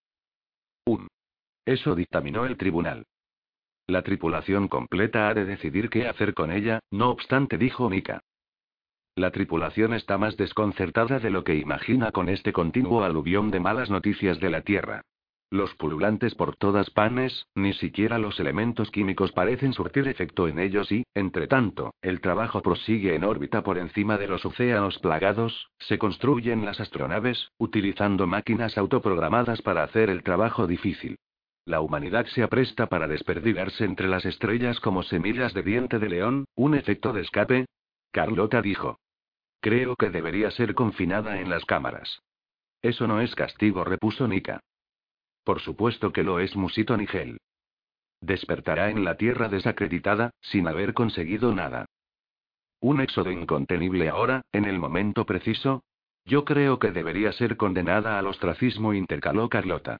[0.85, 1.07] Un.
[1.65, 3.05] Eso dictaminó el tribunal.
[3.87, 8.21] La tripulación completa ha de decidir qué hacer con ella, no obstante, dijo Mika.
[9.15, 13.89] La tripulación está más desconcertada de lo que imagina con este continuo aluvión de malas
[13.89, 15.03] noticias de la Tierra.
[15.51, 20.91] Los pululantes por todas panes, ni siquiera los elementos químicos parecen surtir efecto en ellos
[20.91, 25.99] y, entre tanto, el trabajo prosigue en órbita por encima de los océanos plagados, se
[25.99, 31.17] construyen las astronaves, utilizando máquinas autoprogramadas para hacer el trabajo difícil.
[31.65, 36.45] La humanidad se apresta para desperdigarse entre las estrellas como semillas de diente de león,
[36.55, 37.65] un efecto de escape.
[38.11, 38.99] Carlota dijo.
[39.61, 42.21] Creo que debería ser confinada en las cámaras.
[42.83, 44.59] Eso no es castigo, repuso Nika.
[45.43, 47.39] Por supuesto que lo es, Musito Nigel.
[48.21, 51.87] Despertará en la tierra desacreditada, sin haber conseguido nada.
[52.79, 55.83] Un éxodo incontenible ahora, en el momento preciso.
[56.25, 59.97] Yo creo que debería ser condenada al ostracismo, intercaló Carlota.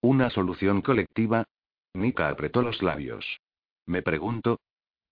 [0.00, 1.44] ¿Una solución colectiva?
[1.94, 3.40] Nika apretó los labios.
[3.86, 4.60] Me pregunto.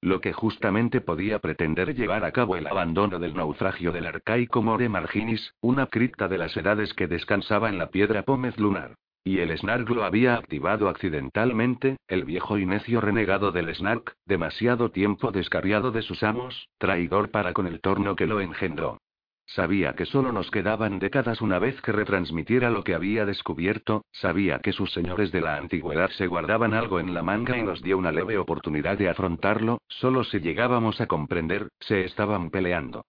[0.00, 4.88] Lo que justamente podía pretender llevar a cabo el abandono del naufragio del arcaico More
[4.90, 8.96] Marginis, una cripta de las edades que descansaba en la piedra pómez lunar.
[9.26, 14.90] Y el Snark lo había activado accidentalmente, el viejo y necio renegado del Snark, demasiado
[14.90, 18.98] tiempo descarriado de sus amos, traidor para con el torno que lo engendró.
[19.46, 24.60] Sabía que solo nos quedaban décadas una vez que retransmitiera lo que había descubierto, sabía
[24.60, 27.98] que sus señores de la antigüedad se guardaban algo en la manga y nos dio
[27.98, 33.04] una leve oportunidad de afrontarlo, solo si llegábamos a comprender, se estaban peleando.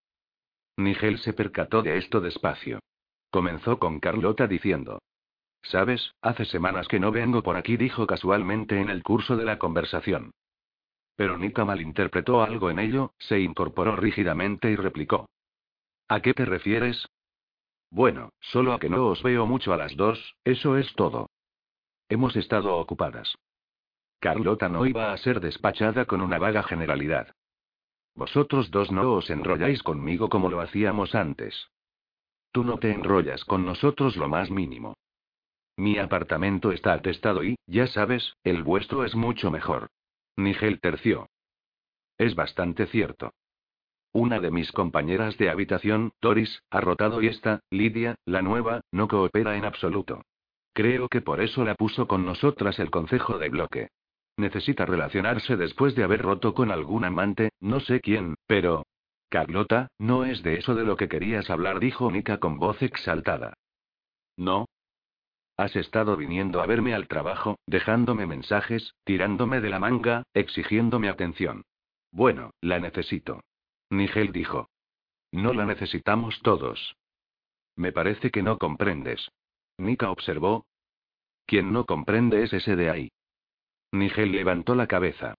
[0.77, 2.79] Nigel se percató de esto despacio.
[3.31, 4.99] Comenzó con Carlota diciendo.
[5.63, 9.57] Sabes, hace semanas que no vengo por aquí, dijo casualmente en el curso de la
[9.57, 10.31] conversación.
[11.15, 15.27] Pero Nika malinterpretó algo en ello, se incorporó rígidamente y replicó.
[16.07, 17.07] ¿A qué te refieres?
[17.89, 21.29] Bueno, solo a que no os veo mucho a las dos, eso es todo.
[22.09, 23.35] Hemos estado ocupadas.
[24.19, 27.33] Carlota no iba a ser despachada con una vaga generalidad.
[28.15, 31.69] Vosotros dos no os enrolláis conmigo como lo hacíamos antes.
[32.51, 34.95] Tú no te enrollas con nosotros lo más mínimo.
[35.75, 39.89] Mi apartamento está atestado y, ya sabes, el vuestro es mucho mejor.
[40.37, 41.27] Nigel terció.
[42.17, 43.33] Es bastante cierto.
[44.15, 49.09] Una de mis compañeras de habitación, Doris, ha rotado y esta, Lidia, la nueva, no
[49.09, 50.21] coopera en absoluto.
[50.71, 53.89] Creo que por eso la puso con nosotras el concejo de bloque.
[54.37, 58.85] Necesita relacionarse después de haber roto con algún amante, no sé quién, pero...
[59.27, 63.55] Carlota, no es de eso de lo que querías hablar, dijo Nika con voz exaltada.
[64.37, 64.65] No,
[65.57, 71.63] Has estado viniendo a verme al trabajo, dejándome mensajes, tirándome de la manga, exigiéndome atención.
[72.13, 73.41] Bueno, la necesito.
[73.89, 74.69] Nigel dijo.
[75.31, 76.95] No la necesitamos todos.
[77.75, 79.29] Me parece que no comprendes.
[79.77, 80.65] Nika observó.
[81.45, 83.11] Quien no comprende es ese de ahí.
[83.91, 85.35] Nigel levantó la cabeza.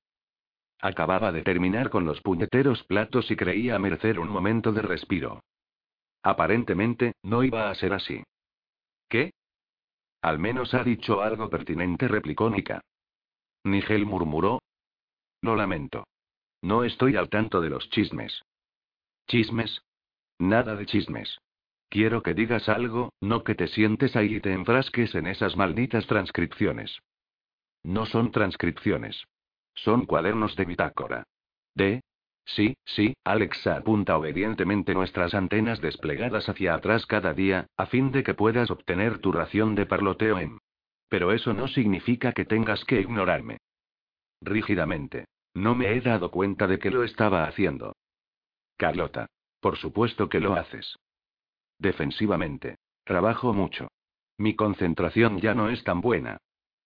[0.81, 5.43] Acababa de terminar con los puñeteros platos y creía merecer un momento de respiro.
[6.23, 8.23] Aparentemente, no iba a ser así.
[9.09, 9.33] ¿Qué?
[10.21, 12.83] Al menos ha dicho algo pertinente, replicó Nika.
[13.65, 14.61] Nigel murmuró.
[15.41, 16.05] Lo lamento.
[16.67, 18.43] No estoy al tanto de los chismes.
[19.29, 19.83] ¿Chismes?
[20.41, 21.39] Nada de chismes.
[21.89, 26.09] Quiero que digas algo, no que te sientes ahí y te enfrasques en esas malditas
[26.09, 26.99] transcripciones.
[27.85, 29.29] No son transcripciones.
[29.75, 31.23] Son cuadernos de bitácora.
[31.77, 32.01] De,
[32.45, 38.25] Sí, sí, Alexa apunta obedientemente nuestras antenas desplegadas hacia atrás cada día, a fin de
[38.25, 40.59] que puedas obtener tu ración de parloteo en.
[41.09, 43.59] Pero eso no significa que tengas que ignorarme.
[44.41, 45.27] Rígidamente.
[45.57, 47.97] No me he dado cuenta de que lo estaba haciendo.
[48.77, 49.31] Carlota.
[49.59, 50.99] Por supuesto que lo haces.
[51.79, 52.77] Defensivamente.
[53.05, 53.89] Trabajo mucho.
[54.37, 56.37] Mi concentración ya no es tan buena.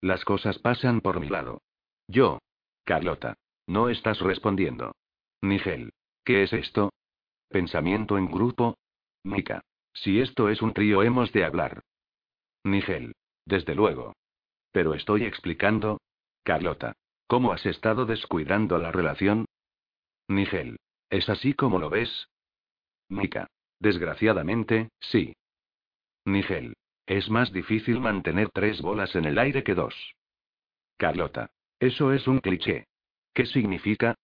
[0.01, 1.62] Las cosas pasan por mi lado.
[2.07, 2.39] Yo.
[2.85, 3.35] Carlota.
[3.66, 4.95] No estás respondiendo.
[5.43, 5.93] Nigel.
[6.25, 6.93] ¿Qué es esto?
[7.49, 8.79] ¿Pensamiento en grupo?
[9.25, 9.64] Mika.
[9.95, 11.83] Si esto es un trío hemos de hablar.
[12.62, 13.16] Nigel.
[13.45, 14.14] Desde luego.
[14.71, 16.01] Pero estoy explicando.
[16.45, 16.95] Carlota.
[17.31, 19.45] ¿Cómo has estado descuidando la relación?
[20.26, 20.81] Nigel.
[21.11, 22.28] ¿Es así como lo ves?
[23.09, 23.47] Mika.
[23.78, 25.37] Desgraciadamente, sí.
[26.24, 26.74] Nigel.
[27.07, 29.95] Es más difícil mantener tres bolas en el aire que dos.
[30.97, 31.53] Carlota.
[31.78, 32.89] Eso es un cliché.
[33.33, 34.16] ¿Qué significa?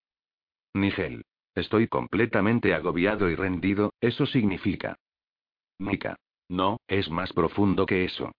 [0.75, 1.25] Nigel.
[1.55, 4.99] Estoy completamente agobiado y rendido, eso significa.
[5.79, 6.17] Mika.
[6.49, 8.33] No, es más profundo que eso.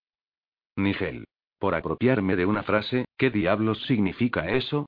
[0.75, 1.25] Nigel.
[1.59, 4.87] Por apropiarme de una frase, ¿qué diablos significa eso?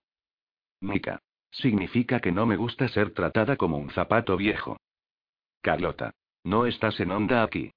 [0.81, 1.19] Mika.
[1.51, 4.77] Significa que no me gusta ser tratada como un zapato viejo.
[5.61, 6.13] Carlota.
[6.43, 7.71] No estás en onda aquí.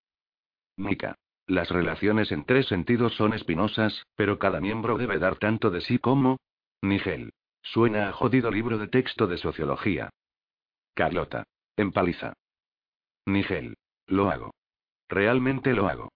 [0.76, 1.16] Mika.
[1.46, 5.98] Las relaciones en tres sentidos son espinosas, pero cada miembro debe dar tanto de sí
[5.98, 6.38] como.
[6.82, 7.32] Nigel.
[7.62, 10.10] Suena a jodido libro de texto de sociología.
[10.94, 11.44] Carlota.
[11.76, 12.34] Empaliza.
[13.26, 13.76] Nigel.
[14.06, 14.52] Lo hago.
[15.08, 16.12] Realmente lo hago.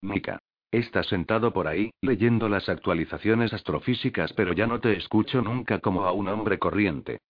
[0.00, 0.38] Mika.
[0.72, 6.06] Estás sentado por ahí, leyendo las actualizaciones astrofísicas, pero ya no te escucho nunca como
[6.06, 7.20] a un hombre corriente.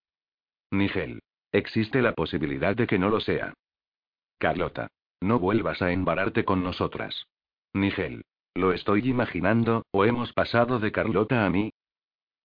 [0.71, 1.21] Nigel.
[1.51, 3.53] Existe la posibilidad de que no lo sea.
[4.39, 4.89] Carlota.
[5.21, 7.27] No vuelvas a embararte con nosotras.
[7.75, 8.25] Nigel.
[8.55, 11.73] Lo estoy imaginando, o hemos pasado de Carlota a mí.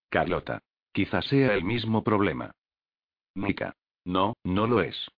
[0.10, 0.62] Carlota.
[0.94, 2.52] Quizá sea el mismo problema.
[3.36, 3.76] Mika.
[4.04, 5.12] No, no lo es.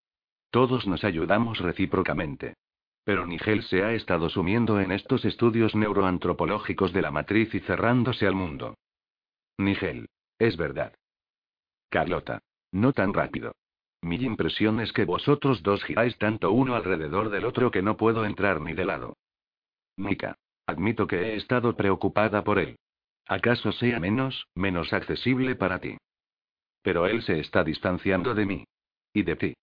[0.49, 2.55] Todos nos ayudamos recíprocamente.
[3.03, 8.27] Pero Nigel se ha estado sumiendo en estos estudios neuroantropológicos de la matriz y cerrándose
[8.27, 8.75] al mundo.
[9.57, 10.09] Nigel.
[10.37, 10.93] Es verdad.
[11.89, 12.41] Carlota.
[12.71, 13.55] No tan rápido.
[14.01, 18.25] Mi impresión es que vosotros dos giráis tanto uno alrededor del otro que no puedo
[18.25, 19.17] entrar ni de lado.
[19.97, 20.37] Mika.
[20.65, 22.77] Admito que he estado preocupada por él.
[23.25, 25.97] ¿Acaso sea menos, menos accesible para ti?
[26.81, 28.63] Pero él se está distanciando de mí.
[29.13, 29.53] Y de ti.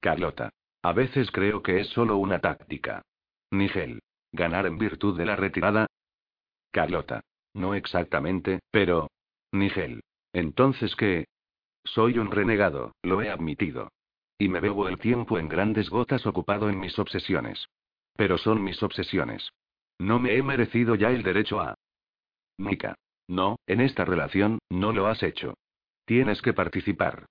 [0.00, 0.50] Carlota.
[0.82, 3.02] A veces creo que es solo una táctica.
[3.50, 4.02] Nigel.
[4.32, 5.86] ¿Ganar en virtud de la retirada?
[6.72, 7.22] Carlota.
[7.54, 9.10] No exactamente, pero...
[9.52, 10.02] Nigel.
[10.32, 11.26] Entonces qué?
[11.84, 13.90] Soy un renegado, lo he admitido.
[14.38, 17.66] Y me bebo el tiempo en grandes gotas ocupado en mis obsesiones.
[18.16, 19.50] Pero son mis obsesiones.
[19.98, 21.74] No me he merecido ya el derecho a...
[22.58, 22.96] Mika.
[23.28, 25.54] No, en esta relación, no lo has hecho.
[26.06, 27.26] Tienes que participar.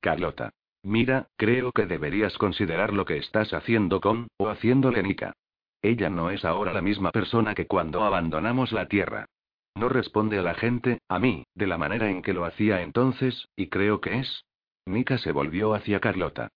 [0.00, 0.52] Carlota.
[0.82, 5.32] Mira, creo que deberías considerar lo que estás haciendo con, o haciéndole Nika.
[5.80, 9.26] Ella no es ahora la misma persona que cuando abandonamos la Tierra.
[9.74, 13.48] No responde a la gente, a mí, de la manera en que lo hacía entonces,
[13.56, 14.44] y creo que es.
[14.86, 16.48] Nika se volvió hacia Carlota.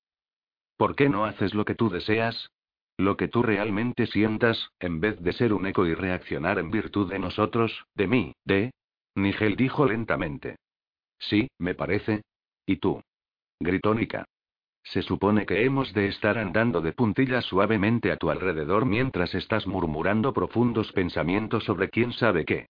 [0.77, 2.51] ¿Por qué no haces lo que tú deseas?
[2.99, 7.11] Lo que tú realmente sientas, en vez de ser un eco y reaccionar en virtud
[7.11, 8.73] de nosotros, de mí, de...
[9.15, 10.57] Nigel dijo lentamente.
[11.19, 12.23] Sí, me parece.
[12.67, 13.03] ¿Y tú?
[13.61, 14.25] Gritó Nika.
[14.85, 19.67] Se supone que hemos de estar andando de puntillas suavemente a tu alrededor mientras estás
[19.67, 22.69] murmurando profundos pensamientos sobre quién sabe qué.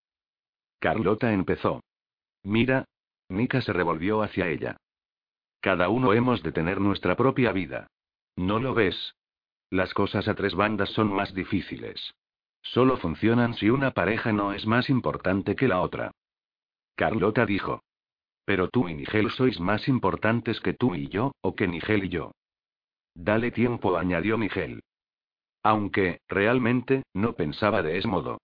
[0.80, 1.84] Carlota empezó.
[2.44, 2.86] Mira.
[3.28, 4.78] Nika se revolvió hacia ella.
[5.60, 7.88] Cada uno hemos de tener nuestra propia vida.
[8.36, 9.16] ¿No lo ves?
[9.72, 12.14] Las cosas a tres bandas son más difíciles.
[12.62, 16.12] Solo funcionan si una pareja no es más importante que la otra.
[16.96, 17.82] Carlota dijo.
[18.46, 22.10] Pero tú y Nigel sois más importantes que tú y yo, o que Nigel y
[22.10, 22.32] yo.
[23.16, 24.82] Dale tiempo, añadió Nigel.
[25.64, 28.40] Aunque, realmente, no pensaba de ese modo.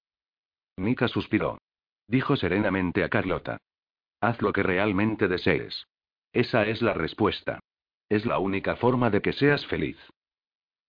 [0.78, 1.60] Nika suspiró.
[2.08, 3.58] Dijo serenamente a Carlota.
[4.20, 5.86] Haz lo que realmente desees.
[6.34, 7.60] Esa es la respuesta.
[8.10, 9.98] Es la única forma de que seas feliz.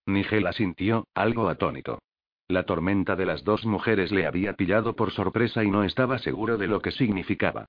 [0.05, 1.99] Nigel asintió, algo atónito.
[2.47, 6.57] La tormenta de las dos mujeres le había pillado por sorpresa y no estaba seguro
[6.57, 7.67] de lo que significaba.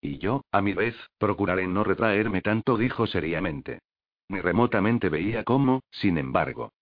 [0.00, 3.80] Y yo, a mi vez, procuraré no retraerme tanto, dijo seriamente.
[4.28, 6.72] Ni remotamente veía cómo, sin embargo.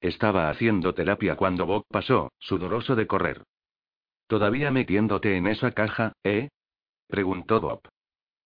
[0.00, 3.44] Estaba haciendo terapia cuando Bob pasó, sudoroso de correr.
[4.26, 6.48] ¿Todavía metiéndote en esa caja, eh?
[7.06, 7.80] preguntó Bob.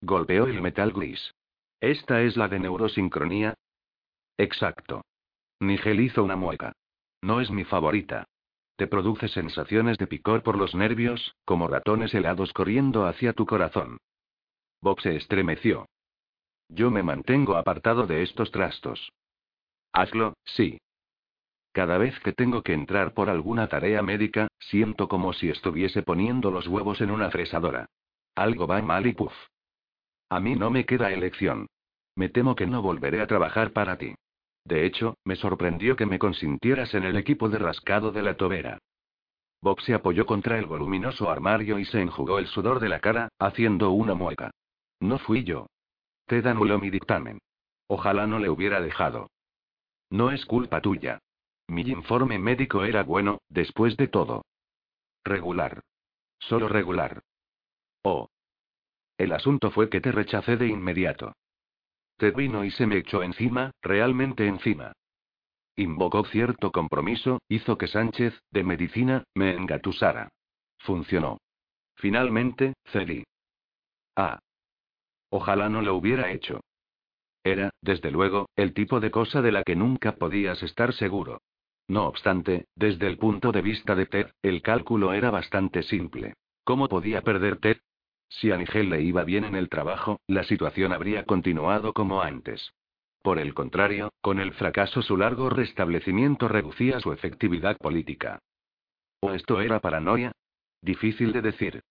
[0.00, 1.34] Golpeó el metal gris.
[1.80, 3.54] ¿Esta es la de neurosincronía?
[4.36, 5.02] Exacto.
[5.60, 6.72] Nigel hizo una mueca.
[7.22, 8.26] No es mi favorita.
[8.80, 13.98] Te produce sensaciones de picor por los nervios, como ratones helados corriendo hacia tu corazón.
[14.80, 15.84] Bob se estremeció.
[16.70, 19.12] Yo me mantengo apartado de estos trastos.
[19.92, 20.78] Hazlo, sí.
[21.72, 26.50] Cada vez que tengo que entrar por alguna tarea médica, siento como si estuviese poniendo
[26.50, 27.84] los huevos en una fresadora.
[28.34, 29.34] Algo va mal y puff.
[30.30, 31.66] A mí no me queda elección.
[32.16, 34.14] Me temo que no volveré a trabajar para ti.
[34.64, 38.78] De hecho, me sorprendió que me consintieras en el equipo de rascado de la tobera.
[39.62, 43.28] Bob se apoyó contra el voluminoso armario y se enjugó el sudor de la cara,
[43.38, 44.50] haciendo una mueca.
[45.00, 45.66] No fui yo.
[46.26, 47.40] Ted anuló mi dictamen.
[47.86, 49.30] Ojalá no le hubiera dejado.
[50.10, 51.18] No es culpa tuya.
[51.68, 54.44] Mi informe médico era bueno, después de todo.
[55.24, 55.82] Regular.
[56.38, 57.22] Solo regular.
[58.02, 58.28] Oh.
[59.18, 61.34] El asunto fue que te rechacé de inmediato.
[62.20, 64.92] Ted vino y se me echó encima, realmente encima.
[65.74, 70.28] Invocó cierto compromiso, hizo que Sánchez, de medicina, me engatusara.
[70.80, 71.38] Funcionó.
[71.96, 73.24] Finalmente, cedí.
[74.16, 74.38] Ah.
[75.30, 76.60] Ojalá no lo hubiera hecho.
[77.42, 81.40] Era, desde luego, el tipo de cosa de la que nunca podías estar seguro.
[81.88, 86.34] No obstante, desde el punto de vista de Ted, el cálculo era bastante simple.
[86.64, 87.78] ¿Cómo podía perder Ted?
[88.30, 92.72] Si a Nigel le iba bien en el trabajo, la situación habría continuado como antes.
[93.22, 98.38] Por el contrario, con el fracaso su largo restablecimiento reducía su efectividad política.
[99.20, 100.32] ¿O esto era paranoia?
[100.80, 101.82] Difícil de decir.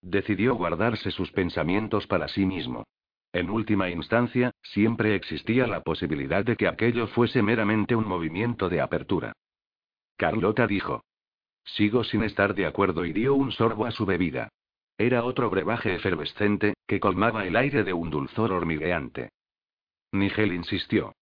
[0.00, 2.84] Decidió guardarse sus pensamientos para sí mismo.
[3.32, 8.80] En última instancia, siempre existía la posibilidad de que aquello fuese meramente un movimiento de
[8.80, 9.34] apertura.
[10.16, 11.04] Carlota dijo.
[11.64, 14.48] Sigo sin estar de acuerdo y dio un sorbo a su bebida.
[14.98, 19.30] Era otro brebaje efervescente, que colmaba el aire de un dulzor hormigueante.
[20.10, 21.14] Nigel insistió.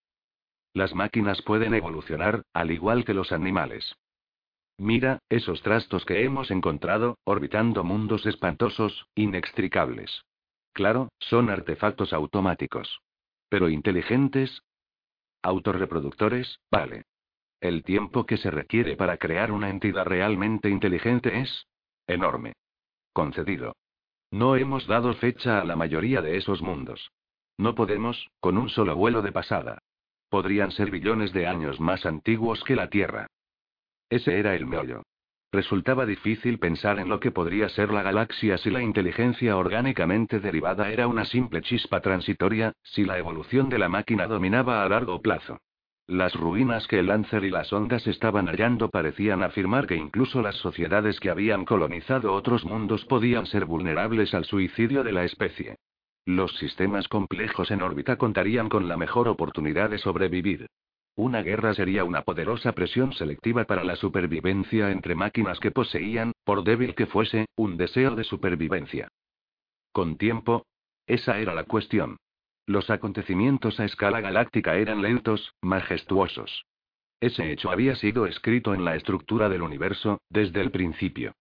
[0.72, 3.96] Las máquinas pueden evolucionar, al igual que los animales.
[4.78, 10.22] Mira, esos trastos que hemos encontrado, orbitando mundos espantosos, inextricables.
[10.72, 13.00] Claro, son artefactos automáticos.
[13.48, 14.62] Pero inteligentes.
[15.42, 17.04] Autorreproductores, vale.
[17.60, 21.66] El tiempo que se requiere para crear una entidad realmente inteligente es
[22.06, 22.54] enorme.
[23.16, 23.74] Concedido.
[24.30, 27.12] No hemos dado fecha a la mayoría de esos mundos.
[27.56, 29.78] No podemos, con un solo vuelo de pasada.
[30.28, 33.26] Podrían ser billones de años más antiguos que la Tierra.
[34.10, 35.02] Ese era el meollo.
[35.50, 40.90] Resultaba difícil pensar en lo que podría ser la galaxia si la inteligencia orgánicamente derivada
[40.90, 45.56] era una simple chispa transitoria, si la evolución de la máquina dominaba a largo plazo.
[46.08, 50.54] Las ruinas que el Lancer y las ondas estaban hallando parecían afirmar que incluso las
[50.56, 55.76] sociedades que habían colonizado otros mundos podían ser vulnerables al suicidio de la especie.
[56.24, 60.68] Los sistemas complejos en órbita contarían con la mejor oportunidad de sobrevivir.
[61.16, 66.62] Una guerra sería una poderosa presión selectiva para la supervivencia entre máquinas que poseían, por
[66.62, 69.08] débil que fuese, un deseo de supervivencia.
[69.90, 70.66] Con tiempo,
[71.06, 72.18] esa era la cuestión.
[72.66, 76.66] Los acontecimientos a escala galáctica eran lentos, majestuosos.
[77.20, 81.32] Ese hecho había sido escrito en la estructura del universo, desde el principio.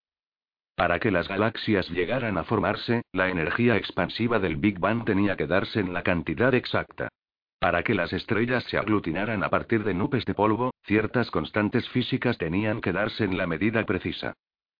[0.75, 5.47] Para que las galaxias llegaran a formarse, la energía expansiva del Big Bang tenía que
[5.47, 7.09] darse en la cantidad exacta.
[7.59, 12.37] Para que las estrellas se aglutinaran a partir de nubes de polvo, ciertas constantes físicas
[12.37, 14.33] tenían que darse en la medida precisa.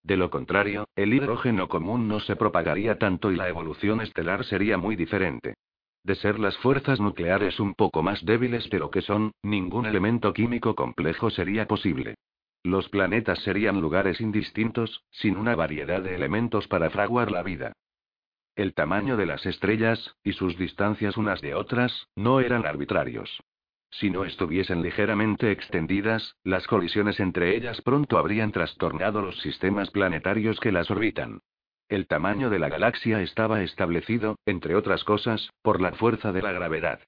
[0.03, 4.77] De lo contrario, el hidrógeno común no se propagaría tanto y la evolución estelar sería
[4.77, 5.55] muy diferente.
[6.05, 10.33] De ser las fuerzas nucleares un poco más débiles de lo que son, ningún elemento
[10.33, 12.13] químico complejo sería posible.
[12.63, 17.73] Los planetas serían lugares indistintos, sin una variedad de elementos para fraguar la vida.
[18.55, 23.41] El tamaño de las estrellas, y sus distancias unas de otras, no eran arbitrarios.
[23.89, 30.59] Si no estuviesen ligeramente extendidas, las colisiones entre ellas pronto habrían trastornado los sistemas planetarios
[30.59, 31.39] que las orbitan.
[31.87, 36.51] El tamaño de la galaxia estaba establecido, entre otras cosas, por la fuerza de la
[36.51, 36.99] gravedad.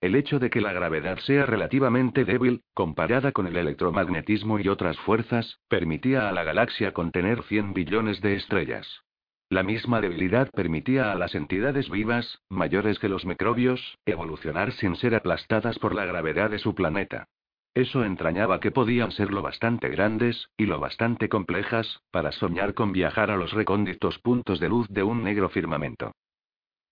[0.00, 4.98] El hecho de que la gravedad sea relativamente débil, comparada con el electromagnetismo y otras
[5.00, 9.02] fuerzas, permitía a la galaxia contener 100 billones de estrellas.
[9.50, 15.14] La misma debilidad permitía a las entidades vivas, mayores que los microbios, evolucionar sin ser
[15.14, 17.28] aplastadas por la gravedad de su planeta.
[17.74, 22.92] Eso entrañaba que podían ser lo bastante grandes, y lo bastante complejas, para soñar con
[22.92, 26.12] viajar a los recónditos puntos de luz de un negro firmamento.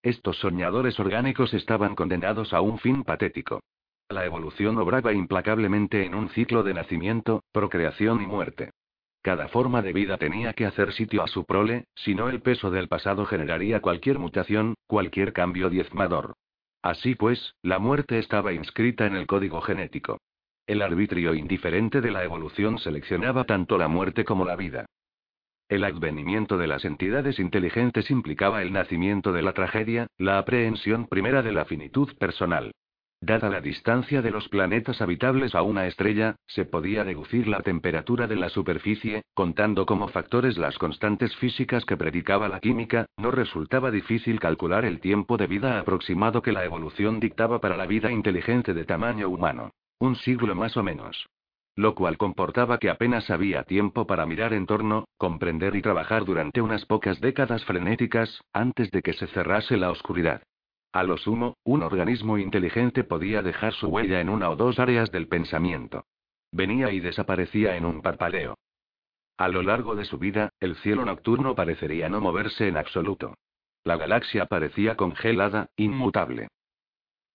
[0.03, 3.61] Estos soñadores orgánicos estaban condenados a un fin patético.
[4.09, 8.71] La evolución obraba implacablemente en un ciclo de nacimiento, procreación y muerte.
[9.21, 12.71] Cada forma de vida tenía que hacer sitio a su prole, si no el peso
[12.71, 16.33] del pasado generaría cualquier mutación, cualquier cambio diezmador.
[16.81, 20.19] Así pues, la muerte estaba inscrita en el código genético.
[20.71, 24.87] El arbitrio indiferente de la evolución seleccionaba tanto la muerte como la vida.
[25.69, 31.43] El advenimiento de las entidades inteligentes implicaba el nacimiento de la tragedia, la aprehensión primera
[31.43, 32.71] de la finitud personal.
[33.21, 38.29] Dada la distancia de los planetas habitables a una estrella, se podía deducir la temperatura
[38.29, 43.91] de la superficie, contando como factores las constantes físicas que predicaba la química, no resultaba
[43.91, 48.73] difícil calcular el tiempo de vida aproximado que la evolución dictaba para la vida inteligente
[48.73, 49.73] de tamaño humano.
[50.01, 51.29] Un siglo más o menos.
[51.77, 56.63] Lo cual comportaba que apenas había tiempo para mirar en torno, comprender y trabajar durante
[56.63, 60.43] unas pocas décadas frenéticas, antes de que se cerrase la oscuridad.
[60.93, 65.13] A lo sumo, un organismo inteligente podía dejar su huella en una o dos áreas
[65.13, 66.07] del pensamiento.
[66.51, 68.57] Venía y desaparecía en un parpadeo.
[69.37, 73.35] A lo largo de su vida, el cielo nocturno parecería no moverse en absoluto.
[73.85, 76.49] La galaxia parecía congelada, inmutable.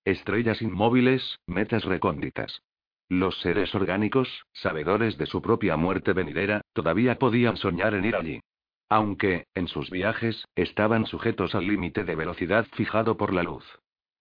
[0.05, 2.61] Estrellas inmóviles, metas recónditas.
[3.09, 8.39] Los seres orgánicos, sabedores de su propia muerte venidera, todavía podían soñar en ir allí.
[8.87, 13.65] Aunque, en sus viajes, estaban sujetos al límite de velocidad fijado por la luz.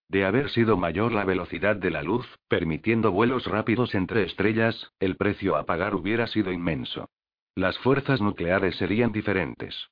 [0.09, 5.17] De haber sido mayor la velocidad de la luz, permitiendo vuelos rápidos entre estrellas, el
[5.17, 7.09] precio a pagar hubiera sido inmenso.
[7.53, 9.89] Las fuerzas nucleares serían diferentes.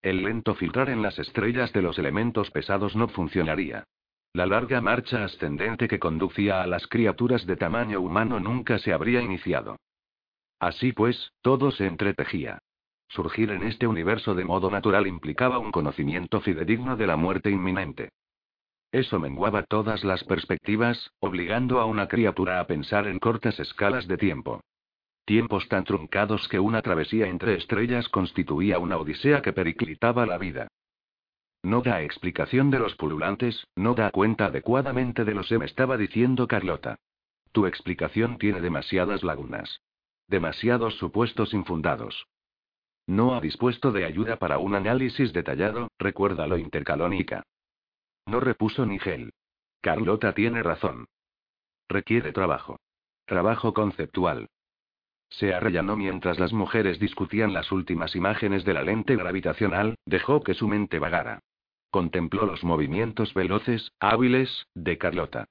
[0.00, 3.84] El lento filtrar en las estrellas de los elementos pesados no funcionaría.
[4.36, 9.22] La larga marcha ascendente que conducía a las criaturas de tamaño humano nunca se habría
[9.22, 9.78] iniciado.
[10.60, 12.58] Así pues, todo se entretejía.
[13.08, 18.10] Surgir en este universo de modo natural implicaba un conocimiento fidedigno de la muerte inminente.
[18.92, 24.18] Eso menguaba todas las perspectivas, obligando a una criatura a pensar en cortas escalas de
[24.18, 24.60] tiempo.
[25.24, 30.68] Tiempos tan truncados que una travesía entre estrellas constituía una odisea que periclitaba la vida.
[31.66, 35.96] No da explicación de los pululantes, no da cuenta adecuadamente de lo que me estaba
[35.96, 37.00] diciendo Carlota.
[37.50, 39.80] Tu explicación tiene demasiadas lagunas.
[40.28, 42.28] Demasiados supuestos infundados.
[43.08, 47.42] No ha dispuesto de ayuda para un análisis detallado, recuérdalo intercalónica.
[48.26, 49.32] No repuso Nigel.
[49.80, 51.06] Carlota tiene razón.
[51.88, 52.78] Requiere trabajo.
[53.24, 54.46] Trabajo conceptual.
[55.30, 60.54] Se arrellanó mientras las mujeres discutían las últimas imágenes de la lente gravitacional, dejó que
[60.54, 61.40] su mente vagara.
[61.96, 65.46] Contempló los movimientos veloces, hábiles, de Carlota.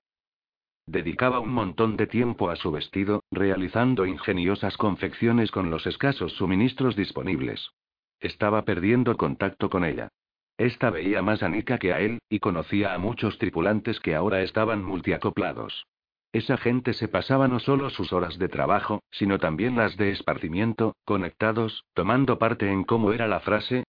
[0.86, 6.96] Dedicaba un montón de tiempo a su vestido, realizando ingeniosas confecciones con los escasos suministros
[6.96, 7.72] disponibles.
[8.20, 10.10] Estaba perdiendo contacto con ella.
[10.56, 14.44] Esta veía más a Nika que a él, y conocía a muchos tripulantes que ahora
[14.44, 15.88] estaban multiacoplados.
[16.32, 20.96] esa gente se pasaba no solo sus horas de trabajo, sino también las de esparcimiento,
[21.06, 23.84] conectados, tomando parte en cómo era la frase.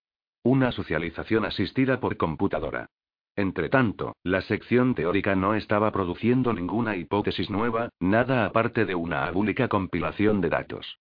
[0.46, 2.86] Una socialización asistida por computadora.
[3.34, 9.66] Entretanto, la sección teórica no estaba produciendo ninguna hipótesis nueva, nada aparte de una abúlica
[9.66, 11.00] compilación de datos.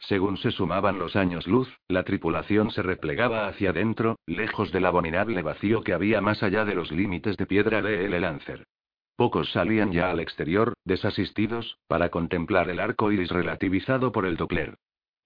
[0.00, 5.42] Según se sumaban los años luz, la tripulación se replegaba hacia adentro, lejos del abominable
[5.42, 8.66] vacío que había más allá de los límites de piedra de El Lancer.
[9.14, 14.76] Pocos salían ya al exterior, desasistidos, para contemplar el arco iris relativizado por el Doppler.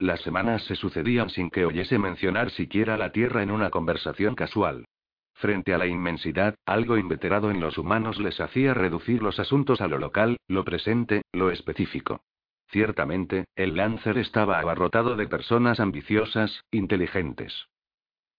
[0.00, 4.86] Las semanas se sucedían sin que oyese mencionar siquiera la Tierra en una conversación casual.
[5.34, 9.88] Frente a la inmensidad, algo inveterado en los humanos les hacía reducir los asuntos a
[9.88, 12.22] lo local, lo presente, lo específico.
[12.68, 17.66] Ciertamente, el Lancer estaba abarrotado de personas ambiciosas, inteligentes.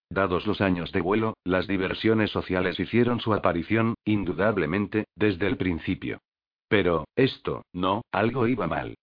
[0.10, 6.22] Dados los años de vuelo, las diversiones sociales hicieron su aparición, indudablemente, desde el principio.
[6.68, 8.96] Pero, esto, no, algo iba mal.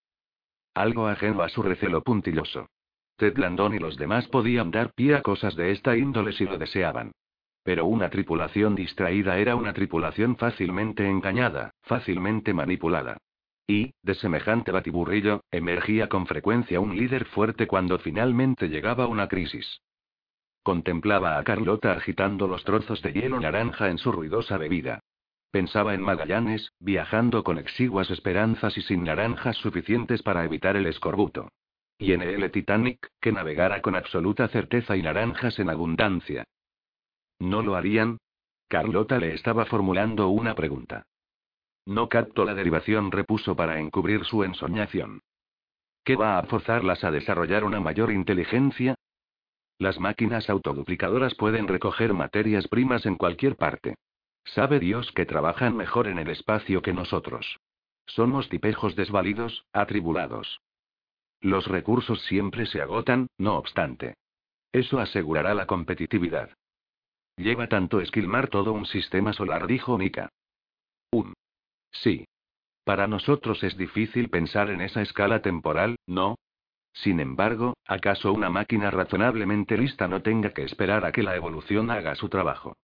[0.79, 2.69] Algo ajeno a su recelo puntilloso.
[3.17, 6.57] Ted Landon y los demás podían dar pie a cosas de esta índole si lo
[6.57, 7.11] deseaban.
[7.65, 13.17] Pero una tripulación distraída era una tripulación fácilmente engañada, fácilmente manipulada.
[13.67, 19.81] Y, de semejante batiburrillo, emergía con frecuencia un líder fuerte cuando finalmente llegaba una crisis.
[20.63, 25.01] Contemplaba a Carlota agitando los trozos de hielo naranja en su ruidosa bebida.
[25.51, 31.51] Pensaba en Magallanes, viajando con exiguas esperanzas y sin naranjas suficientes para evitar el escorbuto.
[31.99, 36.45] Y en el Titanic, que navegara con absoluta certeza y naranjas en abundancia.
[37.39, 38.19] ¿No lo harían?
[38.69, 41.05] Carlota le estaba formulando una pregunta.
[41.87, 45.23] No capto la derivación, repuso para encubrir su ensoñación.
[46.05, 48.95] ¿Qué va a forzarlas a desarrollar una mayor inteligencia?
[49.79, 53.95] Las máquinas autoduplicadoras pueden recoger materias primas en cualquier parte.
[54.55, 57.59] Sabe Dios que trabajan mejor en el espacio que nosotros.
[58.07, 60.61] Somos tipejos desvalidos, atribulados.
[61.41, 64.15] Los recursos siempre se agotan, no obstante.
[64.73, 66.51] Eso asegurará la competitividad.
[67.37, 70.31] Lleva tanto esquilmar todo un sistema solar, dijo Mika.
[71.13, 71.35] Un.
[71.91, 72.27] Sí.
[72.85, 76.37] Para nosotros es difícil pensar en esa escala temporal, ¿no?
[76.95, 81.91] Sin embargo, ¿acaso una máquina razonablemente lista no tenga que esperar a que la evolución
[81.91, 82.77] haga su trabajo?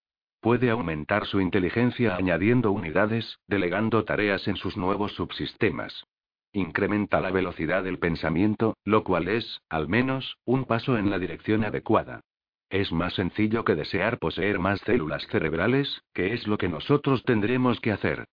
[0.45, 6.05] Puede aumentar su inteligencia añadiendo unidades, delegando tareas en sus nuevos subsistemas.
[6.53, 11.64] Incrementa la velocidad del pensamiento, lo cual es, al menos, un paso en la dirección
[11.64, 12.20] adecuada.
[12.68, 17.80] Es más sencillo que desear poseer más células cerebrales, que es lo que nosotros tendremos
[17.80, 18.26] que hacer.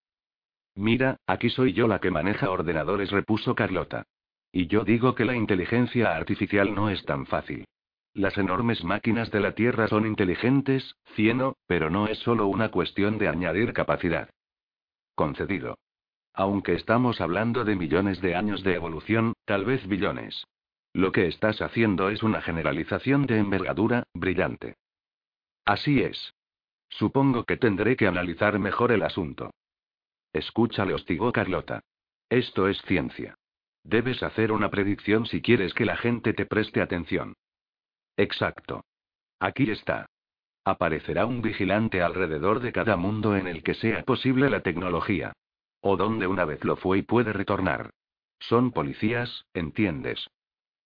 [0.76, 4.04] Mira, aquí soy yo la que maneja ordenadores, repuso Carlota.
[4.52, 7.64] Y yo digo que la inteligencia artificial no es tan fácil.
[8.14, 13.18] Las enormes máquinas de la Tierra son inteligentes, cieno, pero no es solo una cuestión
[13.18, 14.30] de añadir capacidad.
[15.16, 15.78] Concedido.
[16.34, 20.46] Aunque estamos hablando de millones de años de evolución, tal vez billones.
[20.94, 24.76] Lo que estás haciendo es una generalización de envergadura, brillante.
[25.64, 26.34] Así es.
[26.90, 29.52] Supongo que tendré que analizar mejor el asunto.
[30.34, 31.82] Escucha, le hostigó Carlota.
[32.30, 33.36] Esto es ciencia.
[33.84, 37.36] Debes hacer una predicción si quieres que la gente te preste atención.
[38.18, 38.86] Exacto.
[39.40, 40.06] Aquí está.
[40.64, 45.34] Aparecerá un vigilante alrededor de cada mundo en el que sea posible la tecnología.
[45.82, 47.90] O donde una vez lo fue y puede retornar.
[48.40, 50.30] Son policías, entiendes.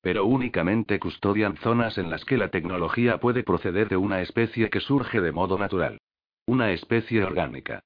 [0.01, 4.79] Pero únicamente custodian zonas en las que la tecnología puede proceder de una especie que
[4.79, 5.99] surge de modo natural.
[6.45, 7.83] Una especie orgánica.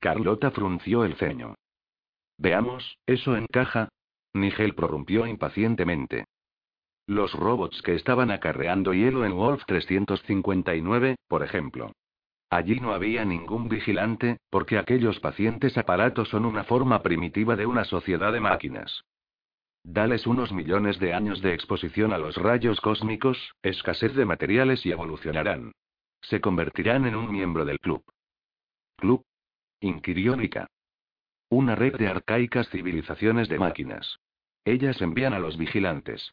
[0.00, 1.54] Carlota frunció el ceño.
[2.38, 3.88] Veamos, ¿eso encaja?
[4.32, 6.26] Nigel prorrumpió impacientemente.
[7.10, 11.90] Los robots que estaban acarreando hielo en Wolf 359, por ejemplo.
[12.50, 17.82] Allí no había ningún vigilante, porque aquellos pacientes aparatos son una forma primitiva de una
[17.82, 19.02] sociedad de máquinas.
[19.82, 24.92] Dales unos millones de años de exposición a los rayos cósmicos, escasez de materiales y
[24.92, 25.72] evolucionarán.
[26.20, 28.04] Se convertirán en un miembro del club.
[28.98, 29.24] ¿Club?
[29.80, 30.68] inquirió Nika.
[31.48, 34.20] Una red de arcaicas civilizaciones de máquinas.
[34.64, 36.32] Ellas envían a los vigilantes.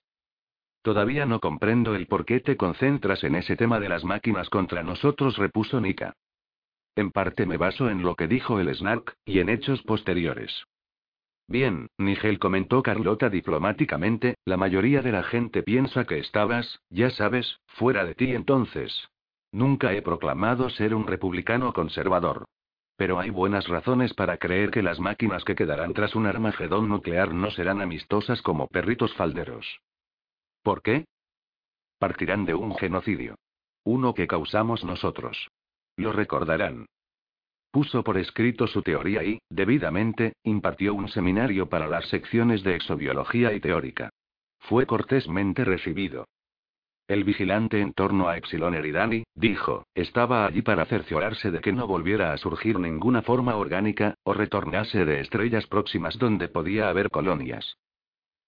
[0.87, 4.83] Todavía no comprendo el por qué te concentras en ese tema de las máquinas contra
[4.83, 6.13] nosotros, repuso Nika.
[6.95, 10.63] En parte me baso en lo que dijo el Snark, y en hechos posteriores.
[11.45, 17.59] Bien, Nigel comentó Carlota diplomáticamente, la mayoría de la gente piensa que estabas, ya sabes,
[17.65, 19.09] fuera de ti entonces.
[19.51, 22.45] Nunca he proclamado ser un republicano conservador.
[22.95, 27.33] Pero hay buenas razones para creer que las máquinas que quedarán tras un armagedón nuclear
[27.33, 29.81] no serán amistosas como perritos falderos.
[30.67, 31.05] ¿Por qué?
[31.97, 33.35] Partirán de un genocidio.
[33.85, 35.47] Uno que causamos nosotros.
[35.95, 36.87] Lo recordarán.
[37.71, 43.53] puso por escrito su teoría y, debidamente, impartió un seminario para las secciones de exobiología
[43.53, 44.09] y teórica.
[44.59, 46.25] Fue cortésmente recibido.
[47.07, 51.87] El vigilante en torno a Epsilon Eridani, dijo, estaba allí para cerciorarse de que no
[51.87, 57.77] volviera a surgir ninguna forma orgánica, o retornase de estrellas próximas donde podía haber colonias.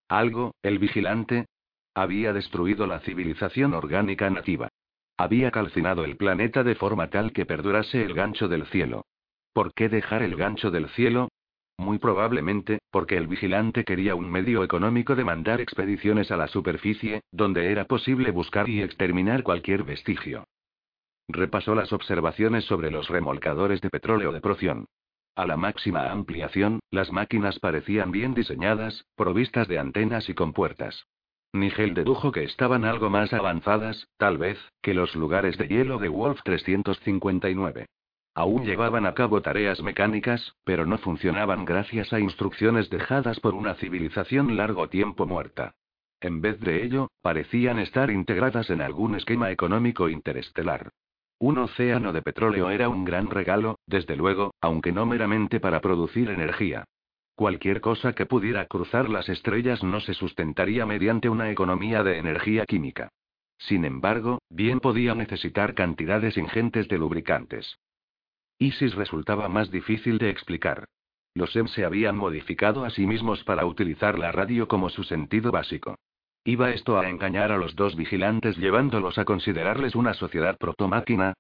[0.10, 1.46] Algo, el vigilante,
[1.94, 4.70] había destruido la civilización orgánica nativa.
[5.18, 9.06] Había calcinado el planeta de forma tal que perdurase el gancho del cielo.
[9.54, 11.30] ¿Por qué dejar el gancho del cielo?
[11.78, 17.22] Muy probablemente, porque el vigilante quería un medio económico de mandar expediciones a la superficie,
[17.32, 20.46] donde era posible buscar y exterminar cualquier vestigio.
[21.28, 24.86] Repasó las observaciones sobre los remolcadores de petróleo de Proción.
[25.36, 31.06] A la máxima ampliación, las máquinas parecían bien diseñadas, provistas de antenas y compuertas.
[31.54, 36.08] Nigel dedujo que estaban algo más avanzadas, tal vez, que los lugares de hielo de
[36.08, 37.88] Wolf 359.
[38.36, 43.74] Aún llevaban a cabo tareas mecánicas, pero no funcionaban gracias a instrucciones dejadas por una
[43.76, 45.74] civilización largo tiempo muerta.
[46.22, 50.92] En vez de ello, parecían estar integradas en algún esquema económico interestelar.
[51.40, 56.30] Un océano de petróleo era un gran regalo, desde luego, aunque no meramente para producir
[56.30, 56.86] energía.
[57.40, 62.66] Cualquier cosa que pudiera cruzar las estrellas no se sustentaría mediante una economía de energía
[62.66, 63.14] química.
[63.58, 67.80] Sin embargo, bien podía necesitar cantidades ingentes de lubricantes.
[68.58, 70.84] Isis resultaba más difícil de explicar.
[71.34, 75.50] Los EM se habían modificado a sí mismos para utilizar la radio como su sentido
[75.50, 75.96] básico.
[76.44, 81.36] ¿Iba esto a engañar a los dos vigilantes llevándolos a considerarles una sociedad protomáquina?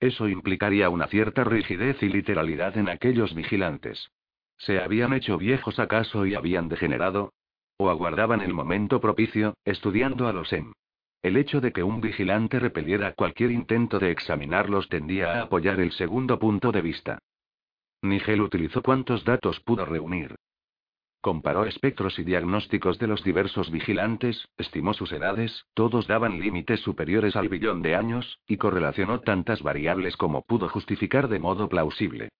[0.00, 4.10] Eso implicaría una cierta rigidez y literalidad en aquellos vigilantes.
[4.58, 7.32] ¿Se habían hecho viejos acaso y habían degenerado?
[7.76, 10.72] ¿O aguardaban el momento propicio, estudiando a los EM?
[11.22, 15.92] El hecho de que un vigilante repeliera cualquier intento de examinarlos tendía a apoyar el
[15.92, 17.18] segundo punto de vista.
[18.02, 20.34] Nigel utilizó cuantos datos pudo reunir.
[21.20, 27.36] Comparó espectros y diagnósticos de los diversos vigilantes, estimó sus edades, todos daban límites superiores
[27.36, 32.30] al billón de años, y correlacionó tantas variables como pudo justificar de modo plausible.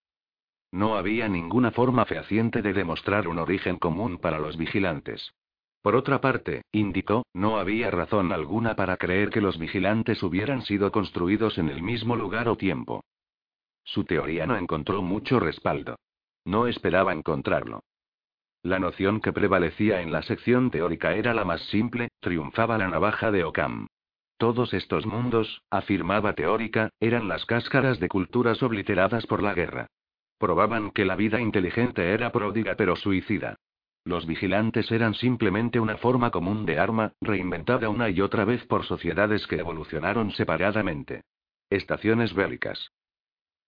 [0.72, 5.34] No había ninguna forma fehaciente de demostrar un origen común para los vigilantes.
[5.82, 10.90] Por otra parte, indicó, no había razón alguna para creer que los vigilantes hubieran sido
[10.90, 13.04] construidos en el mismo lugar o tiempo.
[13.84, 15.96] Su teoría no encontró mucho respaldo.
[16.44, 17.82] No esperaba encontrarlo.
[18.62, 23.30] La noción que prevalecía en la sección teórica era la más simple, triunfaba la navaja
[23.30, 23.88] de Ockham.
[24.38, 29.88] Todos estos mundos, afirmaba teórica, eran las cáscaras de culturas obliteradas por la guerra.
[30.43, 33.61] Probaban que la vida inteligente era pródiga pero suicida.
[34.05, 38.84] Los vigilantes eran simplemente una forma común de arma, reinventada una y otra vez por
[38.84, 41.22] sociedades que evolucionaron separadamente.
[41.70, 42.90] Estaciones bélicas.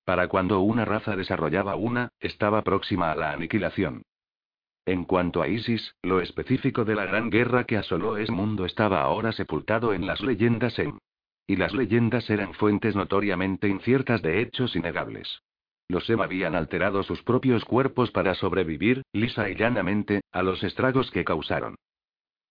[0.04, 4.02] Para cuando una raza desarrollaba una, estaba próxima a la aniquilación.
[4.84, 9.00] En cuanto a Isis, lo específico de la gran guerra que asoló ese mundo estaba
[9.02, 10.98] ahora sepultado en las leyendas en.
[11.46, 15.40] Y las leyendas eran fuentes notoriamente inciertas de hechos innegables.
[15.88, 21.10] Los Em habían alterado sus propios cuerpos para sobrevivir, lisa y llanamente, a los estragos
[21.10, 21.76] que causaron.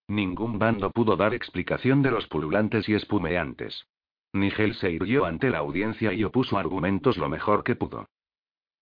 [0.08, 3.86] Ningún bando pudo dar explicación de los pululantes y espumeantes.
[4.34, 8.08] Nigel se irguió ante la audiencia y opuso argumentos lo mejor que pudo.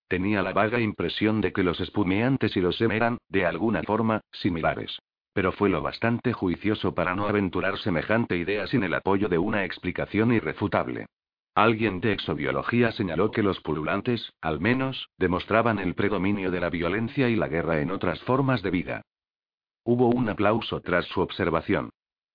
[0.07, 4.21] Tenía la vaga impresión de que los espumeantes y los Em eran, de alguna forma,
[4.31, 4.99] similares.
[5.33, 9.63] Pero fue lo bastante juicioso para no aventurar semejante idea sin el apoyo de una
[9.63, 11.05] explicación irrefutable.
[11.55, 17.27] Alguien de exobiología señaló que los pululantes, al menos, demostraban el predominio de la violencia
[17.27, 19.01] y la guerra en otras formas de vida.
[19.83, 21.89] Hubo un aplauso tras su observación.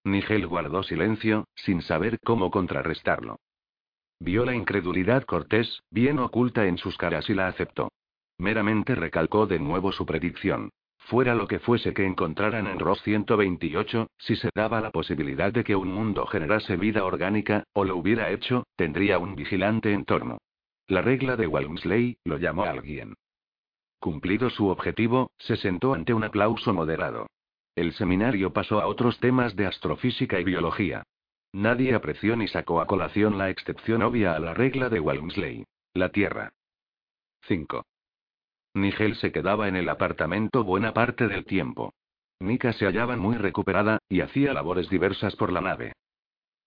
[0.04, 3.38] Nigel guardó silencio, sin saber cómo contrarrestarlo.
[4.20, 7.90] Vio la incredulidad cortés, bien oculta en sus caras y la aceptó.
[8.38, 10.70] Meramente recalcó de nuevo su predicción.
[11.06, 15.62] Fuera lo que fuese que encontraran en Ross 128, si se daba la posibilidad de
[15.62, 20.38] que un mundo generase vida orgánica, o lo hubiera hecho, tendría un vigilante en torno.
[20.88, 23.14] La regla de Walmsley, lo llamó alguien.
[24.00, 27.28] Cumplido su objetivo, se sentó ante un aplauso moderado.
[27.76, 31.04] El seminario pasó a otros temas de astrofísica y biología.
[31.52, 35.64] Nadie apreció ni sacó a colación la excepción obvia a la regla de Walmsley.
[35.94, 36.52] La Tierra.
[37.42, 37.84] 5.
[38.76, 41.94] Nigel se quedaba en el apartamento buena parte del tiempo.
[42.40, 45.94] Nika se hallaba muy recuperada, y hacía labores diversas por la nave.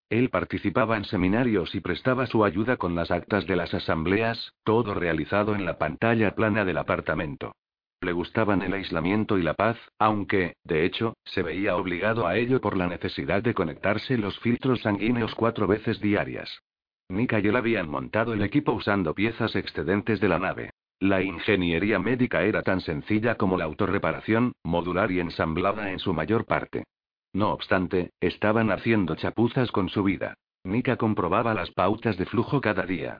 [0.08, 4.92] Él participaba en seminarios y prestaba su ayuda con las actas de las asambleas, todo
[4.92, 7.52] realizado en la pantalla plana del apartamento.
[8.00, 12.60] Le gustaban el aislamiento y la paz, aunque, de hecho, se veía obligado a ello
[12.60, 16.60] por la necesidad de conectarse los filtros sanguíneos cuatro veces diarias.
[17.08, 20.70] Nika y él habían montado el equipo usando piezas excedentes de la nave.
[21.00, 26.44] La ingeniería médica era tan sencilla como la autorreparación, modular y ensamblada en su mayor
[26.44, 26.84] parte.
[27.32, 30.34] No obstante, estaban haciendo chapuzas con su vida.
[30.62, 33.18] Nika comprobaba las pautas de flujo cada día.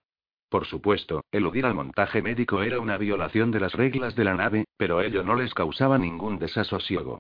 [0.51, 4.65] Por supuesto, eludir al montaje médico era una violación de las reglas de la nave,
[4.77, 7.19] pero ello no les causaba ningún desasosiego.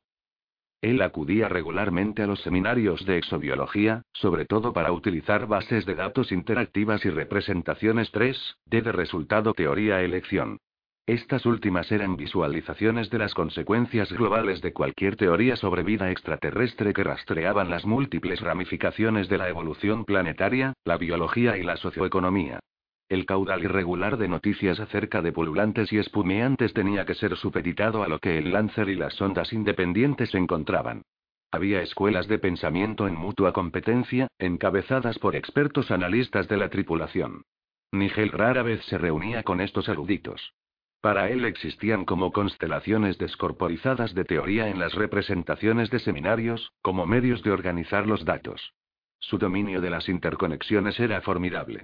[0.82, 6.32] Él acudía regularmente a los seminarios de exobiología, sobre todo para utilizar bases de datos
[6.32, 10.58] interactivas y representaciones 3D de resultado teoría-elección.
[11.06, 17.04] Estas últimas eran visualizaciones de las consecuencias globales de cualquier teoría sobre vida extraterrestre que
[17.04, 22.60] rastreaban las múltiples ramificaciones de la evolución planetaria, la biología y la socioeconomía.
[23.10, 28.08] El caudal irregular de noticias acerca de pululantes y espumeantes tenía que ser supeditado a
[28.08, 31.02] lo que el Lancer y las ondas independientes encontraban.
[31.50, 37.42] Había escuelas de pensamiento en mutua competencia, encabezadas por expertos analistas de la tripulación.
[37.90, 40.54] Nigel rara vez se reunía con estos eruditos.
[41.00, 47.42] Para él existían como constelaciones descorporizadas de teoría en las representaciones de seminarios, como medios
[47.42, 48.72] de organizar los datos.
[49.18, 51.82] Su dominio de las interconexiones era formidable.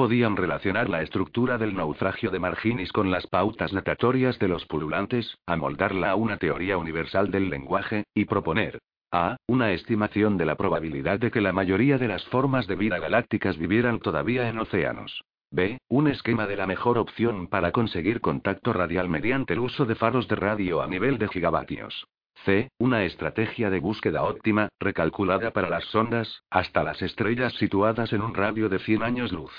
[0.00, 5.36] Podían relacionar la estructura del naufragio de Marginis con las pautas natatorias de los pululantes,
[5.44, 8.78] amoldarla a una teoría universal del lenguaje, y proponer
[9.12, 9.36] a.
[9.46, 13.58] Una estimación de la probabilidad de que la mayoría de las formas de vida galácticas
[13.58, 15.22] vivieran todavía en océanos.
[15.50, 15.76] B.
[15.90, 20.28] Un esquema de la mejor opción para conseguir contacto radial mediante el uso de faros
[20.28, 22.06] de radio a nivel de gigavatios.
[22.46, 22.70] C.
[22.78, 28.32] Una estrategia de búsqueda óptima, recalculada para las sondas, hasta las estrellas situadas en un
[28.32, 29.52] radio de 100 años luz.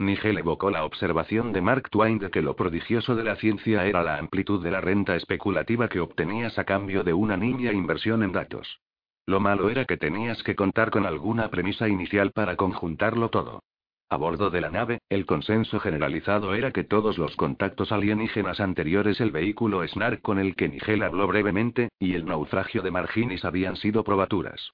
[0.00, 4.02] Nigel evocó la observación de Mark Twain de que lo prodigioso de la ciencia era
[4.02, 8.32] la amplitud de la renta especulativa que obtenías a cambio de una niña inversión en
[8.32, 8.80] datos.
[9.26, 13.62] Lo malo era que tenías que contar con alguna premisa inicial para conjuntarlo todo.
[14.08, 19.20] A bordo de la nave, el consenso generalizado era que todos los contactos alienígenas anteriores
[19.20, 23.76] el vehículo Snark con el que Nigel habló brevemente, y el naufragio de Marginis habían
[23.76, 24.72] sido probaturas.